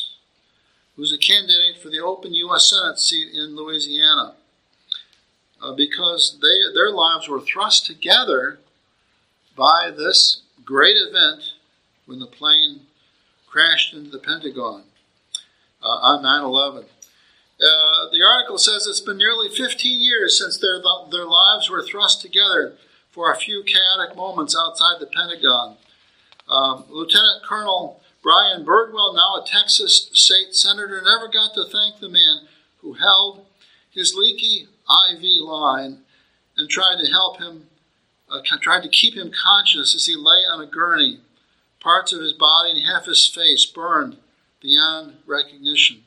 who's 0.96 1.12
a 1.12 1.18
candidate 1.18 1.80
for 1.80 1.90
the 1.90 2.00
open 2.00 2.32
U.S. 2.34 2.70
Senate 2.70 2.98
seat 2.98 3.28
in 3.34 3.54
Louisiana, 3.54 4.34
uh, 5.62 5.72
because 5.74 6.38
they 6.40 6.74
their 6.74 6.90
lives 6.90 7.28
were 7.28 7.40
thrust 7.40 7.86
together 7.86 8.58
by 9.56 9.90
this 9.90 10.42
great 10.64 10.96
event 10.96 11.52
when 12.06 12.18
the 12.18 12.26
plane 12.26 12.80
crashed 13.46 13.94
into 13.94 14.10
the 14.10 14.18
Pentagon 14.18 14.84
uh, 15.82 15.86
on 15.86 16.22
9 16.22 16.44
11. 16.44 16.84
Uh, 17.58 18.10
the 18.12 18.22
article 18.22 18.58
says 18.58 18.86
it's 18.86 19.00
been 19.00 19.16
nearly 19.16 19.48
15 19.48 20.00
years 20.00 20.38
since 20.38 20.58
their, 20.58 20.78
their 21.10 21.24
lives 21.24 21.70
were 21.70 21.82
thrust 21.82 22.20
together 22.20 22.74
for 23.10 23.32
a 23.32 23.36
few 23.36 23.64
chaotic 23.64 24.14
moments 24.14 24.54
outside 24.58 25.00
the 25.00 25.06
Pentagon. 25.06 25.76
Um, 26.48 26.84
Lieutenant 26.90 27.42
Colonel 27.42 28.02
Brian 28.26 28.64
Birdwell, 28.64 29.14
now 29.14 29.40
a 29.40 29.46
Texas 29.46 30.10
state 30.12 30.52
senator, 30.52 31.00
never 31.00 31.28
got 31.28 31.54
to 31.54 31.62
thank 31.62 32.00
the 32.00 32.08
man 32.08 32.48
who 32.78 32.94
held 32.94 33.46
his 33.88 34.16
leaky 34.16 34.66
IV 34.90 35.42
line 35.42 35.98
and 36.56 36.68
tried 36.68 36.96
to 37.00 37.08
help 37.08 37.38
him, 37.38 37.68
uh, 38.28 38.40
tried 38.60 38.82
to 38.82 38.88
keep 38.88 39.14
him 39.14 39.30
conscious 39.30 39.94
as 39.94 40.06
he 40.06 40.16
lay 40.16 40.40
on 40.40 40.60
a 40.60 40.66
gurney. 40.66 41.20
Parts 41.78 42.12
of 42.12 42.20
his 42.20 42.32
body 42.32 42.72
and 42.72 42.84
half 42.84 43.04
his 43.04 43.28
face 43.28 43.64
burned 43.64 44.16
beyond 44.60 45.18
recognition. 45.24 46.02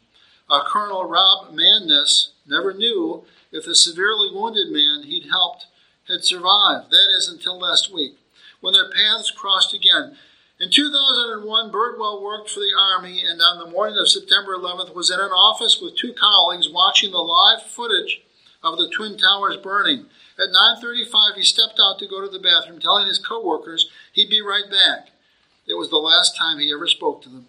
Uh, 0.50 0.66
Colonel 0.68 1.06
Rob 1.06 1.54
Maness 1.54 2.32
never 2.46 2.74
knew 2.74 3.24
if 3.54 3.64
the 3.64 3.76
severely 3.76 4.30
wounded 4.30 4.74
man 4.74 5.04
he'd 5.04 5.30
helped 5.30 5.68
had 6.10 6.26
survived, 6.26 6.92
that 6.92 7.16
is, 7.18 7.30
until 7.30 7.58
last 7.58 7.94
week, 7.94 8.18
when 8.60 8.74
their 8.74 8.92
paths 8.92 9.32
crossed 9.32 9.74
again. 9.74 10.18
In 10.60 10.70
2001, 10.70 11.72
Birdwell 11.72 12.22
worked 12.22 12.50
for 12.50 12.60
the 12.60 12.74
Army 12.78 13.24
and 13.24 13.40
on 13.42 13.60
the 13.60 13.72
morning 13.72 13.98
of 13.98 14.10
September 14.10 14.58
11th 14.58 14.94
was 14.94 15.10
in 15.10 15.18
an 15.18 15.32
office 15.32 15.80
with 15.82 15.96
two 15.96 16.12
colleagues 16.12 16.68
watching 16.70 17.12
the 17.12 17.20
live 17.20 17.64
footage 17.64 18.24
of 18.62 18.78
the 18.78 18.90
Twin 18.90 19.18
Towers 19.18 19.56
burning. 19.56 20.08
At 20.38 20.50
9.35, 20.84 21.36
he 21.38 21.44
stepped 21.44 21.80
out 21.82 21.98
to 22.00 22.08
go 22.10 22.20
to 22.20 22.28
the 22.28 22.44
bathroom, 22.44 22.82
telling 22.82 23.08
his 23.08 23.26
co-workers 23.26 23.90
he'd 24.12 24.30
be 24.30 24.42
right 24.42 24.70
back. 24.70 25.12
It 25.66 25.76
was 25.76 25.90
the 25.90 25.96
last 25.96 26.38
time 26.38 26.60
he 26.60 26.74
ever 26.74 26.88
spoke 26.88 27.22
to 27.22 27.30
them. 27.30 27.48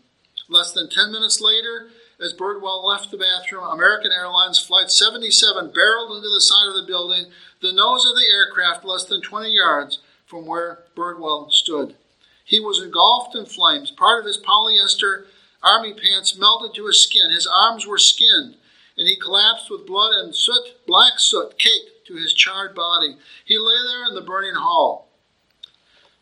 Less 0.48 0.70
than 0.70 0.88
10 0.88 1.10
minutes 1.10 1.40
later, 1.40 1.88
as 2.20 2.32
Birdwell 2.32 2.84
left 2.84 3.10
the 3.10 3.18
bathroom, 3.18 3.64
American 3.64 4.12
Airlines 4.12 4.60
Flight 4.60 4.92
77 4.92 5.72
barreled 5.72 6.16
into 6.16 6.28
the 6.28 6.40
side 6.40 6.68
of 6.68 6.74
the 6.74 6.86
building, 6.86 7.26
the 7.60 7.72
nose 7.72 8.04
of 8.04 8.14
the 8.14 8.30
aircraft 8.30 8.84
less 8.84 9.04
than 9.04 9.20
20 9.20 9.50
yards 9.50 9.98
from 10.26 10.46
where 10.46 10.84
Birdwell 10.94 11.50
stood. 11.50 11.96
He 12.44 12.60
was 12.60 12.82
engulfed 12.82 13.34
in 13.34 13.46
flames. 13.46 13.90
Part 13.90 14.20
of 14.20 14.26
his 14.26 14.38
polyester 14.38 15.26
army 15.62 15.94
pants 15.94 16.38
melted 16.38 16.74
to 16.74 16.86
his 16.86 17.02
skin. 17.02 17.30
His 17.30 17.46
arms 17.46 17.86
were 17.86 17.98
skinned, 17.98 18.56
and 18.96 19.08
he 19.08 19.16
collapsed 19.16 19.70
with 19.70 19.86
blood 19.86 20.12
and 20.14 20.34
soot, 20.34 20.86
black 20.86 21.14
soot 21.18 21.58
caked 21.58 22.06
to 22.06 22.14
his 22.14 22.34
charred 22.34 22.74
body. 22.74 23.16
He 23.44 23.58
lay 23.58 23.76
there 23.86 24.04
in 24.08 24.14
the 24.14 24.20
burning 24.20 24.54
hall, 24.54 25.08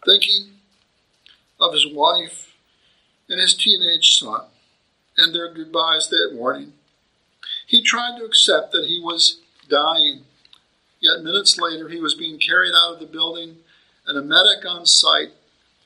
thinking 0.05 0.55
of 1.61 1.73
his 1.73 1.87
wife 1.91 2.55
and 3.29 3.41
his 3.41 3.55
teenage 3.55 4.19
son 4.19 4.43
and 5.17 5.35
their 5.35 5.53
goodbyes 5.53 6.09
that 6.09 6.33
morning. 6.35 6.75
He 7.67 7.83
tried 7.83 8.19
to 8.19 8.25
accept 8.25 8.73
that 8.73 8.87
he 8.87 9.01
was 9.01 9.41
dying 9.69 10.25
Yet 11.01 11.23
minutes 11.23 11.59
later, 11.59 11.89
he 11.89 12.01
was 12.01 12.15
being 12.15 12.39
carried 12.39 12.73
out 12.75 12.95
of 12.95 13.01
the 13.01 13.07
building, 13.07 13.59
and 14.07 14.19
a 14.19 14.23
medic 14.23 14.67
on 14.67 14.87
site 14.87 15.31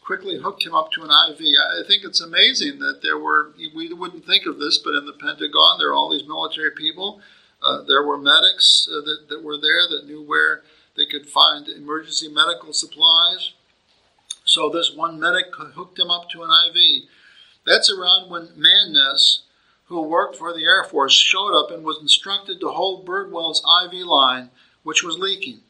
quickly 0.05 0.38
hooked 0.38 0.66
him 0.66 0.74
up 0.74 0.90
to 0.92 1.03
an 1.03 1.11
IV. 1.11 1.40
I 1.40 1.86
think 1.86 2.05
it's 2.05 2.20
amazing 2.20 2.80
that 2.80 3.00
there 3.03 3.18
were, 3.18 3.53
we 3.57 3.92
wouldn't 3.92 4.26
think 4.26 4.46
of 4.46 4.59
this, 4.59 4.78
but 4.78 4.94
in 4.94 5.07
the 5.07 5.12
Pentagon, 5.12 5.78
there 5.78 5.90
are 5.90 5.94
all 5.94 6.11
these 6.11 6.26
military 6.26 6.72
people. 6.72 7.20
Uh, 7.62 7.82
there 7.82 8.03
were 8.03 8.18
medics 8.18 8.88
uh, 8.90 9.00
that, 9.00 9.26
that 9.28 9.44
were 9.44 9.57
there 9.57 9.88
that 9.88 10.07
knew 10.07 10.22
where 10.22 10.62
they 10.96 11.07
could 11.07 11.28
find 11.28 11.68
emergency 11.68 12.28
medical 12.28 12.72
supplies. 12.72 13.53
So 14.44 14.68
this 14.68 14.92
one 14.94 15.20
medic 15.20 15.46
hooked 15.55 15.98
him 15.98 16.11
up 16.11 16.28
to 16.30 16.42
an 16.42 16.50
IV. 16.50 17.05
That's 17.64 17.90
around 17.90 18.28
when 18.28 18.48
Maness, 18.48 19.42
who 19.86 20.03
worked 20.03 20.36
for 20.36 20.53
the 20.53 20.64
Air 20.64 20.84
Force, 20.84 21.14
showed 21.14 21.55
up 21.55 21.70
and 21.70 21.84
was 21.84 22.00
instructed 22.03 22.59
to 22.61 22.70
hold 22.70 23.07
Birdwell's 23.07 23.62
IV 23.84 24.05
line, 24.05 24.50
which 24.82 25.05
was 25.05 25.16
leaking, 25.16 25.61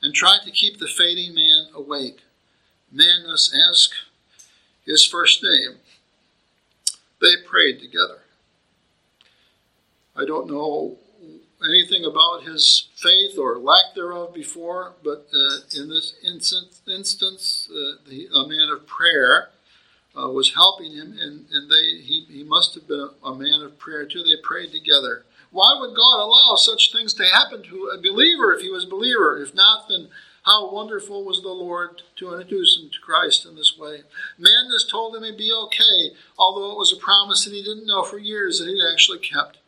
and 0.00 0.14
tried 0.14 0.40
to 0.46 0.50
keep 0.50 0.78
the 0.78 0.88
fading 0.88 1.34
man 1.34 1.66
awake. 1.74 2.20
Maness 2.94 3.54
ask 3.70 3.92
his 4.84 5.04
first 5.04 5.42
name. 5.42 5.76
They 7.20 7.36
prayed 7.46 7.80
together. 7.80 8.20
I 10.16 10.24
don't 10.24 10.48
know 10.48 10.98
anything 11.64 12.04
about 12.04 12.42
his 12.44 12.88
faith 12.96 13.38
or 13.38 13.58
lack 13.58 13.94
thereof 13.94 14.34
before, 14.34 14.94
but 15.04 15.28
uh, 15.34 15.58
in 15.76 15.88
this 15.88 16.14
instance, 16.26 16.80
instance 16.88 17.68
uh, 17.70 18.08
the, 18.08 18.28
a 18.34 18.48
man 18.48 18.70
of 18.70 18.86
prayer 18.86 19.50
uh, 20.18 20.28
was 20.28 20.54
helping 20.54 20.92
him, 20.92 21.16
and, 21.20 21.46
and 21.52 21.70
they 21.70 22.02
he, 22.02 22.26
he 22.28 22.42
must 22.42 22.74
have 22.74 22.88
been 22.88 23.10
a, 23.22 23.26
a 23.26 23.34
man 23.34 23.62
of 23.62 23.78
prayer 23.78 24.06
too. 24.06 24.22
They 24.22 24.40
prayed 24.42 24.72
together. 24.72 25.24
Why 25.50 25.76
would 25.78 25.96
God 25.96 26.20
allow 26.20 26.56
such 26.56 26.92
things 26.92 27.12
to 27.14 27.24
happen 27.24 27.62
to 27.62 27.92
a 27.94 27.98
believer 27.98 28.54
if 28.54 28.60
he 28.60 28.70
was 28.70 28.84
a 28.84 28.90
believer? 28.90 29.40
If 29.42 29.54
not, 29.54 29.88
then 29.88 30.08
how 30.44 30.72
wonderful 30.72 31.24
was 31.24 31.42
the 31.42 31.48
Lord 31.48 32.02
to 32.16 32.32
introduce 32.32 32.78
him 32.78 32.90
to 32.90 33.00
Christ 33.00 33.44
in 33.44 33.56
this 33.56 33.76
way. 33.78 34.02
Maness 34.38 34.90
told 34.90 35.14
him 35.14 35.22
he'd 35.22 35.36
be 35.36 35.52
okay, 35.52 36.16
although 36.38 36.72
it 36.72 36.78
was 36.78 36.92
a 36.92 36.96
promise 36.96 37.44
that 37.44 37.52
he 37.52 37.62
didn't 37.62 37.86
know 37.86 38.02
for 38.02 38.18
years 38.18 38.58
that 38.58 38.68
he'd 38.68 38.82
actually 38.92 39.18
kept. 39.18 39.58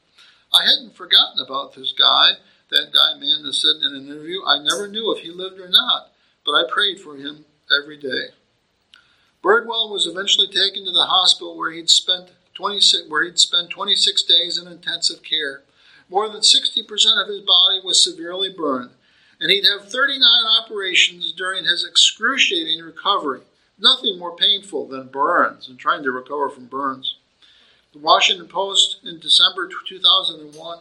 I 0.53 0.65
hadn't 0.65 0.97
forgotten 0.97 1.45
about 1.45 1.75
this 1.75 1.93
guy. 1.93 2.33
That 2.71 2.93
guy, 2.93 3.19
Maness 3.19 3.61
said 3.61 3.87
in 3.87 3.95
an 3.95 4.07
interview, 4.07 4.41
I 4.47 4.63
never 4.63 4.89
knew 4.89 5.15
if 5.15 5.23
he 5.23 5.31
lived 5.31 5.61
or 5.61 5.69
not, 5.69 6.13
but 6.45 6.53
I 6.53 6.65
prayed 6.71 7.01
for 7.01 7.17
him 7.17 7.45
every 7.71 7.99
day. 7.99 8.33
Birdwell 9.43 9.91
was 9.91 10.07
eventually 10.07 10.47
taken 10.47 10.85
to 10.85 10.93
the 10.93 11.07
hospital 11.07 11.59
where 11.59 11.73
he'd 11.73 11.91
spent 11.91 12.31
26, 12.55 13.09
where 13.09 13.25
he'd 13.25 13.39
spent 13.39 13.71
26 13.71 14.23
days 14.23 14.57
in 14.57 14.71
intensive 14.71 15.23
care. 15.23 15.63
More 16.09 16.29
than 16.29 16.43
60% 16.43 16.87
of 17.21 17.29
his 17.29 17.41
body 17.41 17.81
was 17.83 18.03
severely 18.03 18.51
burned, 18.51 18.91
and 19.43 19.51
he'd 19.51 19.67
have 19.67 19.91
39 19.91 20.23
operations 20.63 21.33
during 21.33 21.65
his 21.65 21.85
excruciating 21.85 22.81
recovery. 22.81 23.41
Nothing 23.77 24.17
more 24.17 24.37
painful 24.37 24.87
than 24.87 25.09
burns 25.09 25.69
and 25.69 25.77
trying 25.77 26.05
to 26.05 26.13
recover 26.13 26.49
from 26.49 26.67
burns. 26.67 27.17
The 27.93 27.99
Washington 27.99 28.47
Post 28.47 28.99
in 29.03 29.19
December 29.19 29.69
2001, 29.89 30.79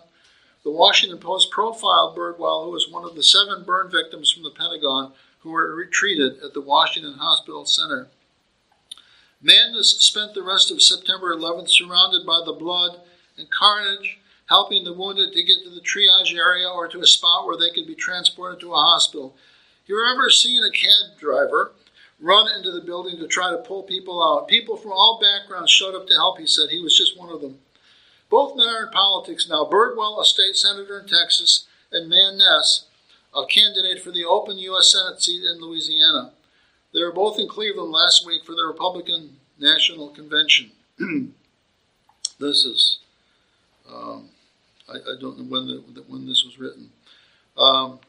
the 0.63 0.71
Washington 0.71 1.17
Post 1.17 1.49
profiled 1.49 2.15
Birdwell, 2.15 2.65
who 2.65 2.71
was 2.71 2.87
one 2.87 3.03
of 3.03 3.15
the 3.15 3.23
seven 3.23 3.63
burn 3.63 3.89
victims 3.89 4.31
from 4.31 4.43
the 4.43 4.51
Pentagon 4.51 5.13
who 5.39 5.49
were 5.49 5.83
treated 5.85 6.33
at 6.43 6.53
the 6.53 6.61
Washington 6.61 7.15
Hospital 7.15 7.65
Center. 7.65 8.09
Maness 9.43 9.99
spent 10.01 10.35
the 10.35 10.43
rest 10.43 10.69
of 10.69 10.83
September 10.83 11.35
11th 11.35 11.69
surrounded 11.69 12.27
by 12.27 12.43
the 12.45 12.53
blood 12.53 12.99
and 13.39 13.49
carnage, 13.49 14.19
helping 14.51 14.83
the 14.83 14.93
wounded 14.93 15.31
to 15.31 15.43
get 15.43 15.63
to 15.63 15.69
the 15.69 15.79
triage 15.79 16.35
area 16.35 16.67
or 16.67 16.85
to 16.89 16.99
a 16.99 17.07
spot 17.07 17.45
where 17.45 17.55
they 17.57 17.73
could 17.73 17.87
be 17.87 17.95
transported 17.95 18.59
to 18.59 18.73
a 18.73 18.75
hospital. 18.75 19.33
He 19.85 19.93
remembers 19.93 20.43
seeing 20.43 20.61
a 20.61 20.69
cab 20.69 21.17
driver 21.17 21.71
run 22.19 22.47
into 22.57 22.69
the 22.69 22.81
building 22.81 23.17
to 23.17 23.27
try 23.27 23.49
to 23.49 23.57
pull 23.57 23.83
people 23.83 24.21
out. 24.21 24.49
People 24.49 24.75
from 24.75 24.91
all 24.91 25.21
backgrounds 25.21 25.71
showed 25.71 25.95
up 25.95 26.05
to 26.07 26.13
help, 26.13 26.37
he 26.37 26.45
said. 26.45 26.69
He 26.69 26.83
was 26.83 26.97
just 26.97 27.17
one 27.17 27.29
of 27.29 27.39
them. 27.39 27.59
Both 28.29 28.57
men 28.57 28.67
are 28.67 28.85
in 28.85 28.91
politics 28.91 29.47
now. 29.49 29.65
Birdwell, 29.65 30.21
a 30.21 30.25
state 30.25 30.55
senator 30.55 30.99
in 30.99 31.07
Texas, 31.07 31.67
and 31.91 32.11
Maness, 32.11 32.85
a 33.33 33.45
candidate 33.45 34.03
for 34.03 34.11
the 34.11 34.25
open 34.25 34.57
U.S. 34.57 34.91
Senate 34.91 35.21
seat 35.21 35.43
in 35.43 35.61
Louisiana. 35.61 36.33
They 36.93 37.03
were 37.03 37.13
both 37.13 37.39
in 37.39 37.47
Cleveland 37.47 37.91
last 37.91 38.25
week 38.25 38.45
for 38.45 38.53
the 38.53 38.65
Republican 38.65 39.37
National 39.57 40.09
Convention. 40.09 40.71
this 42.39 42.65
is, 42.65 42.99
um, 43.89 44.29
I, 44.91 44.95
I, 44.95 45.15
don't 45.19 45.39
know 45.39 45.45
when, 45.45 45.67
the, 45.67 46.03
when 46.07 46.27
this 46.27 46.43
was 46.43 46.59
written. 46.59 46.89
Um, 47.57 47.99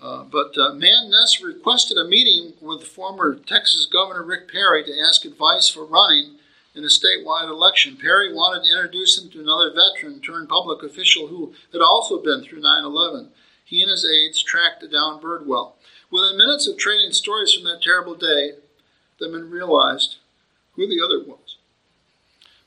uh, 0.00 0.24
but 0.24 0.58
uh, 0.58 0.72
Maness 0.72 1.42
requested 1.42 1.96
a 1.96 2.08
meeting 2.08 2.54
with 2.60 2.82
former 2.82 3.36
Texas 3.36 3.86
Governor 3.86 4.24
Rick 4.24 4.50
Perry 4.50 4.82
to 4.84 5.00
ask 5.00 5.24
advice 5.24 5.68
for 5.68 5.84
running 5.84 6.38
in 6.74 6.84
a 6.84 6.88
statewide 6.88 7.48
election. 7.48 7.96
Perry 7.96 8.32
wanted 8.32 8.64
to 8.64 8.74
introduce 8.74 9.20
him 9.20 9.30
to 9.30 9.40
another 9.40 9.70
veteran 9.70 10.20
turned 10.20 10.48
public 10.48 10.82
official 10.82 11.28
who 11.28 11.54
had 11.72 11.80
also 11.80 12.20
been 12.20 12.42
through 12.42 12.62
9 12.62 12.84
11. 12.84 13.28
He 13.64 13.80
and 13.82 13.90
his 13.90 14.04
aides 14.04 14.42
tracked 14.42 14.82
down 14.90 15.20
Birdwell. 15.20 15.74
Within 16.10 16.36
minutes 16.36 16.66
of 16.66 16.76
trading 16.76 17.12
stories 17.12 17.54
from 17.54 17.64
that 17.64 17.82
terrible 17.82 18.14
day, 18.14 18.52
the 19.18 19.28
men 19.28 19.50
realized 19.50 20.16
who 20.74 20.86
the 20.86 21.00
other. 21.02 21.24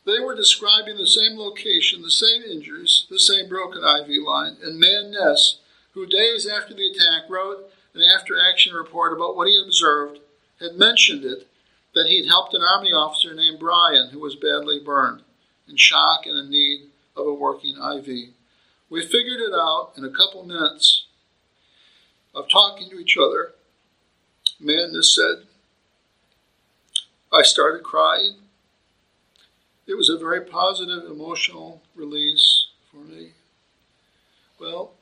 They 0.05 0.19
were 0.19 0.35
describing 0.35 0.97
the 0.97 1.07
same 1.07 1.37
location, 1.37 2.01
the 2.01 2.11
same 2.11 2.43
injuries, 2.43 3.07
the 3.09 3.19
same 3.19 3.49
broken 3.49 3.83
IV 3.83 4.23
line, 4.23 4.57
and 4.61 4.81
Maness, 4.81 5.57
who 5.93 6.05
days 6.05 6.47
after 6.47 6.73
the 6.73 6.87
attack 6.87 7.29
wrote 7.29 7.71
an 7.95 8.03
after 8.03 8.35
action 8.37 8.73
report 8.73 9.13
about 9.13 9.35
what 9.35 9.47
he 9.47 9.59
observed, 9.65 10.19
had 10.59 10.75
mentioned 10.75 11.23
it 11.23 11.47
that 11.95 12.07
he'd 12.07 12.27
helped 12.27 12.53
an 12.53 12.61
Army 12.61 12.89
officer 12.89 13.33
named 13.33 13.59
Brian 13.59 14.09
who 14.11 14.19
was 14.19 14.35
badly 14.35 14.79
burned, 14.79 15.21
in 15.67 15.77
shock 15.77 16.25
and 16.25 16.37
in 16.37 16.51
need 16.51 16.89
of 17.15 17.25
a 17.25 17.33
working 17.33 17.77
IV. 17.77 18.33
We 18.89 19.01
figured 19.01 19.39
it 19.39 19.53
out 19.53 19.93
in 19.97 20.03
a 20.03 20.11
couple 20.11 20.43
minutes 20.43 21.05
of 22.35 22.49
talking 22.49 22.89
to 22.89 22.99
each 22.99 23.17
other, 23.17 23.53
Maness 24.61 25.15
said, 25.15 25.47
I 27.33 27.41
started 27.43 27.83
crying. 27.83 28.35
It 29.87 29.95
was 29.95 30.09
a 30.09 30.17
very 30.17 30.41
positive 30.41 31.05
emotional 31.05 31.81
release 31.95 32.67
for 32.91 32.97
me. 32.97 33.31
Well, 34.59 34.93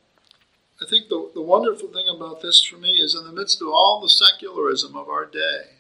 I 0.82 0.86
think 0.90 1.08
the, 1.08 1.32
the 1.34 1.42
wonderful 1.42 1.88
thing 1.88 2.08
about 2.10 2.42
this 2.42 2.64
for 2.64 2.78
me 2.78 2.92
is 2.92 3.16
in 3.16 3.24
the 3.24 3.32
midst 3.32 3.62
of 3.62 3.70
all 3.70 4.02
the 4.02 4.10
secularism 4.10 4.96
of 4.96 5.08
our 5.08 5.26
day, 5.26 5.78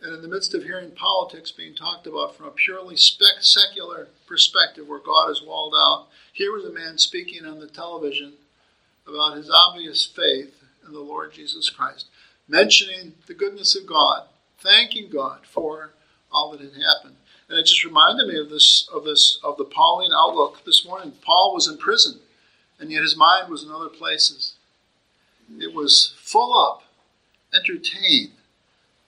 and 0.00 0.14
in 0.14 0.22
the 0.22 0.28
midst 0.28 0.54
of 0.54 0.62
hearing 0.62 0.92
politics 0.92 1.50
being 1.50 1.74
talked 1.74 2.06
about 2.06 2.36
from 2.36 2.46
a 2.46 2.50
purely 2.52 2.96
spec- 2.96 3.42
secular 3.42 4.08
perspective 4.26 4.86
where 4.86 5.00
God 5.00 5.30
is 5.30 5.42
walled 5.42 5.74
out, 5.76 6.06
here 6.32 6.52
was 6.52 6.64
a 6.64 6.72
man 6.72 6.98
speaking 6.98 7.44
on 7.44 7.58
the 7.58 7.66
television 7.66 8.34
about 9.08 9.36
his 9.36 9.50
obvious 9.50 10.06
faith 10.06 10.62
in 10.86 10.92
the 10.92 11.00
Lord 11.00 11.32
Jesus 11.32 11.68
Christ, 11.68 12.06
mentioning 12.46 13.14
the 13.26 13.34
goodness 13.34 13.74
of 13.74 13.86
God, 13.86 14.28
thanking 14.60 15.10
God 15.10 15.40
for 15.44 15.94
all 16.30 16.52
that 16.52 16.60
had 16.60 16.74
happened. 16.74 17.16
And 17.48 17.58
it 17.58 17.66
just 17.66 17.84
reminded 17.84 18.28
me 18.28 18.38
of 18.38 18.50
this 18.50 18.88
of 18.92 19.04
this 19.04 19.38
of 19.42 19.56
the 19.56 19.64
Pauline 19.64 20.12
outlook 20.14 20.64
this 20.64 20.84
morning. 20.84 21.12
Paul 21.22 21.54
was 21.54 21.66
in 21.66 21.78
prison, 21.78 22.20
and 22.78 22.90
yet 22.90 23.02
his 23.02 23.16
mind 23.16 23.50
was 23.50 23.62
in 23.62 23.70
other 23.70 23.88
places. 23.88 24.54
It 25.58 25.74
was 25.74 26.14
full 26.18 26.52
up, 26.58 26.82
entertained 27.54 28.32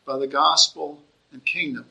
by 0.07 0.18
the 0.18 0.26
gospel 0.26 1.03
and 1.32 1.45
kingdom 1.45 1.86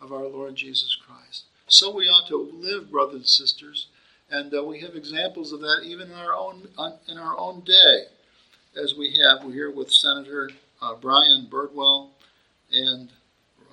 of 0.00 0.12
our 0.12 0.26
Lord 0.26 0.54
Jesus 0.54 0.94
Christ. 0.94 1.44
So 1.66 1.94
we 1.94 2.04
ought 2.04 2.28
to 2.28 2.36
live, 2.36 2.90
brothers 2.90 3.14
and 3.14 3.26
sisters, 3.26 3.88
and 4.30 4.52
uh, 4.54 4.62
we 4.62 4.80
have 4.80 4.94
examples 4.94 5.52
of 5.52 5.60
that 5.60 5.82
even 5.84 6.10
in 6.10 6.14
our 6.14 6.34
own 6.34 6.68
in 7.08 7.16
our 7.16 7.38
own 7.38 7.60
day, 7.60 8.04
as 8.80 8.94
we 8.94 9.18
have 9.18 9.44
we're 9.44 9.52
here 9.52 9.70
with 9.70 9.90
Senator 9.90 10.50
uh, 10.82 10.94
Brian 10.94 11.48
Birdwell 11.50 12.10
and 12.70 13.08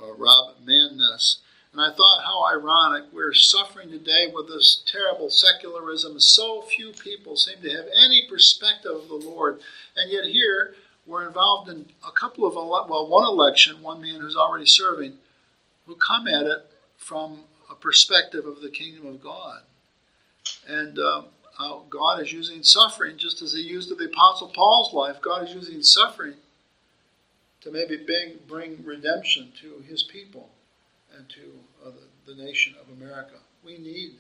uh, 0.02 0.14
Rob 0.14 0.56
Maness. 0.66 1.38
And 1.74 1.82
I 1.82 1.92
thought 1.92 2.24
how 2.24 2.46
ironic 2.46 3.06
we're 3.12 3.34
suffering 3.34 3.90
today 3.90 4.32
with 4.32 4.48
this 4.48 4.84
terrible 4.86 5.32
secularism. 5.32 6.20
So 6.20 6.62
few 6.62 6.92
people 6.92 7.36
seem 7.36 7.62
to 7.64 7.70
have 7.70 7.88
any 7.98 8.28
perspective 8.30 8.92
of 8.92 9.08
the 9.08 9.16
Lord, 9.16 9.60
and 9.98 10.12
yet 10.12 10.26
here 10.26 10.76
we're 11.08 11.28
involved 11.28 11.70
in 11.70 11.88
a 12.08 12.12
couple 12.12 12.46
of 12.46 12.54
well, 12.54 13.08
one 13.08 13.26
election, 13.26 13.82
one 13.82 14.02
man 14.02 14.22
who's 14.22 14.36
already 14.36 14.68
serving, 14.68 15.14
who 15.88 15.96
come 15.96 16.28
at 16.28 16.46
it 16.46 16.68
from 16.96 17.40
a 17.72 17.76
perspective 17.76 18.46
of 18.46 18.62
the 18.62 18.70
kingdom 18.70 19.08
of 19.08 19.22
God. 19.22 19.62
And 20.68 21.00
uh, 21.00 21.24
God 21.90 22.22
is 22.22 22.32
using 22.32 22.64
suffering 22.64 23.18
just 23.18 23.42
as 23.42 23.54
He 23.54 23.62
used 23.62 23.90
the 23.90 24.06
Apostle 24.06 24.50
Paul's 24.50 24.94
life. 24.94 25.20
God 25.22 25.48
is 25.48 25.56
using 25.56 25.82
suffering 25.82 26.36
to 27.62 27.72
maybe 27.72 27.98
bring, 27.98 28.38
bring 28.48 28.86
redemption 28.86 29.52
to 29.62 29.84
His 29.88 30.04
people 30.04 30.50
and 31.18 31.28
to 31.30 31.60
uh, 31.86 31.92
the, 32.26 32.34
the 32.34 32.44
nation 32.44 32.76
of 32.82 33.02
America. 33.02 33.36
We 33.64 33.78
need 33.78 34.12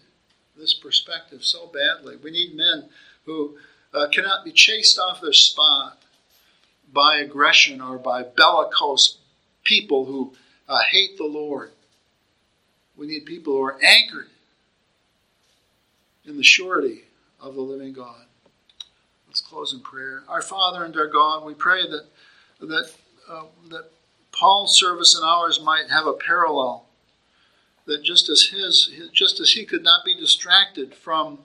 this 0.58 0.74
perspective 0.74 1.44
so 1.44 1.68
badly. 1.68 2.16
We 2.18 2.32
need 2.32 2.56
men 2.56 2.90
who 3.26 3.58
uh, 3.94 4.08
cannot 4.12 4.46
be 4.46 4.52
chased 4.52 5.00
off 5.00 5.22
their 5.22 5.34
spot 5.34 6.02
by 6.92 7.18
aggression 7.18 7.82
or 7.82 7.98
by 7.98 8.24
bellicose 8.24 9.18
people 9.64 10.06
who 10.06 10.34
uh, 10.68 10.80
hate 10.92 11.18
the 11.18 11.26
Lord. 11.26 11.72
We 12.96 13.08
need 13.08 13.26
people 13.26 13.54
who 13.54 13.64
are 13.64 13.80
anchored 13.84 14.30
in 16.26 16.38
the 16.38 16.44
surety 16.44 17.04
of 17.42 17.56
the 17.56 17.62
living 17.62 17.94
God. 17.94 18.26
Let's 19.28 19.42
close 19.42 19.74
in 19.74 19.80
prayer. 19.80 20.24
Our 20.30 20.42
Father 20.42 20.86
and 20.86 20.96
our 20.96 21.08
God, 21.08 21.44
we 21.44 21.56
pray 21.56 21.82
that 21.90 22.06
that 22.62 22.92
uh, 23.28 23.44
that 23.70 23.90
Paul's 24.44 24.78
service 24.78 25.16
and 25.16 25.24
ours 25.24 25.62
might 25.62 25.90
have 25.90 26.06
a 26.06 26.12
parallel 26.12 26.84
that 27.86 28.04
just 28.04 28.28
as 28.28 28.48
his, 28.48 28.92
just 29.14 29.40
as 29.40 29.52
he 29.52 29.64
could 29.64 29.84
not 29.84 30.04
be 30.04 30.14
distracted 30.14 30.94
from 30.94 31.40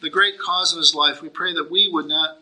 the 0.00 0.10
great 0.10 0.36
cause 0.36 0.72
of 0.72 0.80
his 0.80 0.96
life, 0.96 1.22
we 1.22 1.28
pray 1.28 1.54
that 1.54 1.70
we 1.70 1.86
would 1.86 2.06
not, 2.06 2.38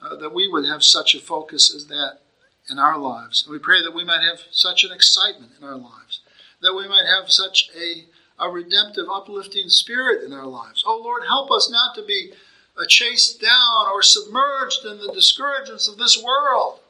uh, 0.00 0.16
that 0.16 0.34
we 0.34 0.48
would 0.48 0.66
have 0.66 0.82
such 0.82 1.14
a 1.14 1.20
focus 1.20 1.72
as 1.72 1.86
that 1.86 2.22
in 2.68 2.80
our 2.80 2.98
lives. 2.98 3.44
And 3.44 3.52
we 3.52 3.60
pray 3.60 3.84
that 3.84 3.94
we 3.94 4.02
might 4.02 4.24
have 4.28 4.40
such 4.50 4.82
an 4.82 4.90
excitement 4.90 5.52
in 5.56 5.64
our 5.64 5.76
lives, 5.76 6.18
that 6.60 6.74
we 6.74 6.88
might 6.88 7.06
have 7.06 7.30
such 7.30 7.70
a, 7.80 8.06
a 8.44 8.50
redemptive, 8.50 9.06
uplifting 9.08 9.68
spirit 9.68 10.24
in 10.24 10.32
our 10.32 10.46
lives. 10.46 10.82
Oh 10.84 11.00
Lord, 11.00 11.22
help 11.28 11.52
us 11.52 11.70
not 11.70 11.94
to 11.94 12.04
be 12.04 12.32
uh, 12.76 12.82
chased 12.88 13.40
down 13.40 13.86
or 13.92 14.02
submerged 14.02 14.84
in 14.84 14.98
the 14.98 15.12
discouragements 15.12 15.86
of 15.86 15.98
this 15.98 16.20
world, 16.20 16.80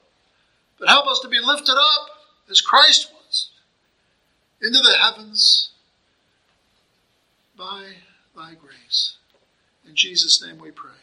but 0.82 0.88
help 0.90 1.06
us 1.06 1.20
to 1.20 1.28
be 1.28 1.38
lifted 1.38 1.76
up 1.76 2.08
as 2.50 2.60
Christ 2.60 3.08
was 3.12 3.50
into 4.60 4.80
the 4.80 4.96
heavens 4.96 5.70
by 7.56 7.84
thy 8.34 8.54
grace. 8.54 9.14
In 9.88 9.94
Jesus' 9.94 10.44
name 10.44 10.58
we 10.58 10.72
pray. 10.72 11.01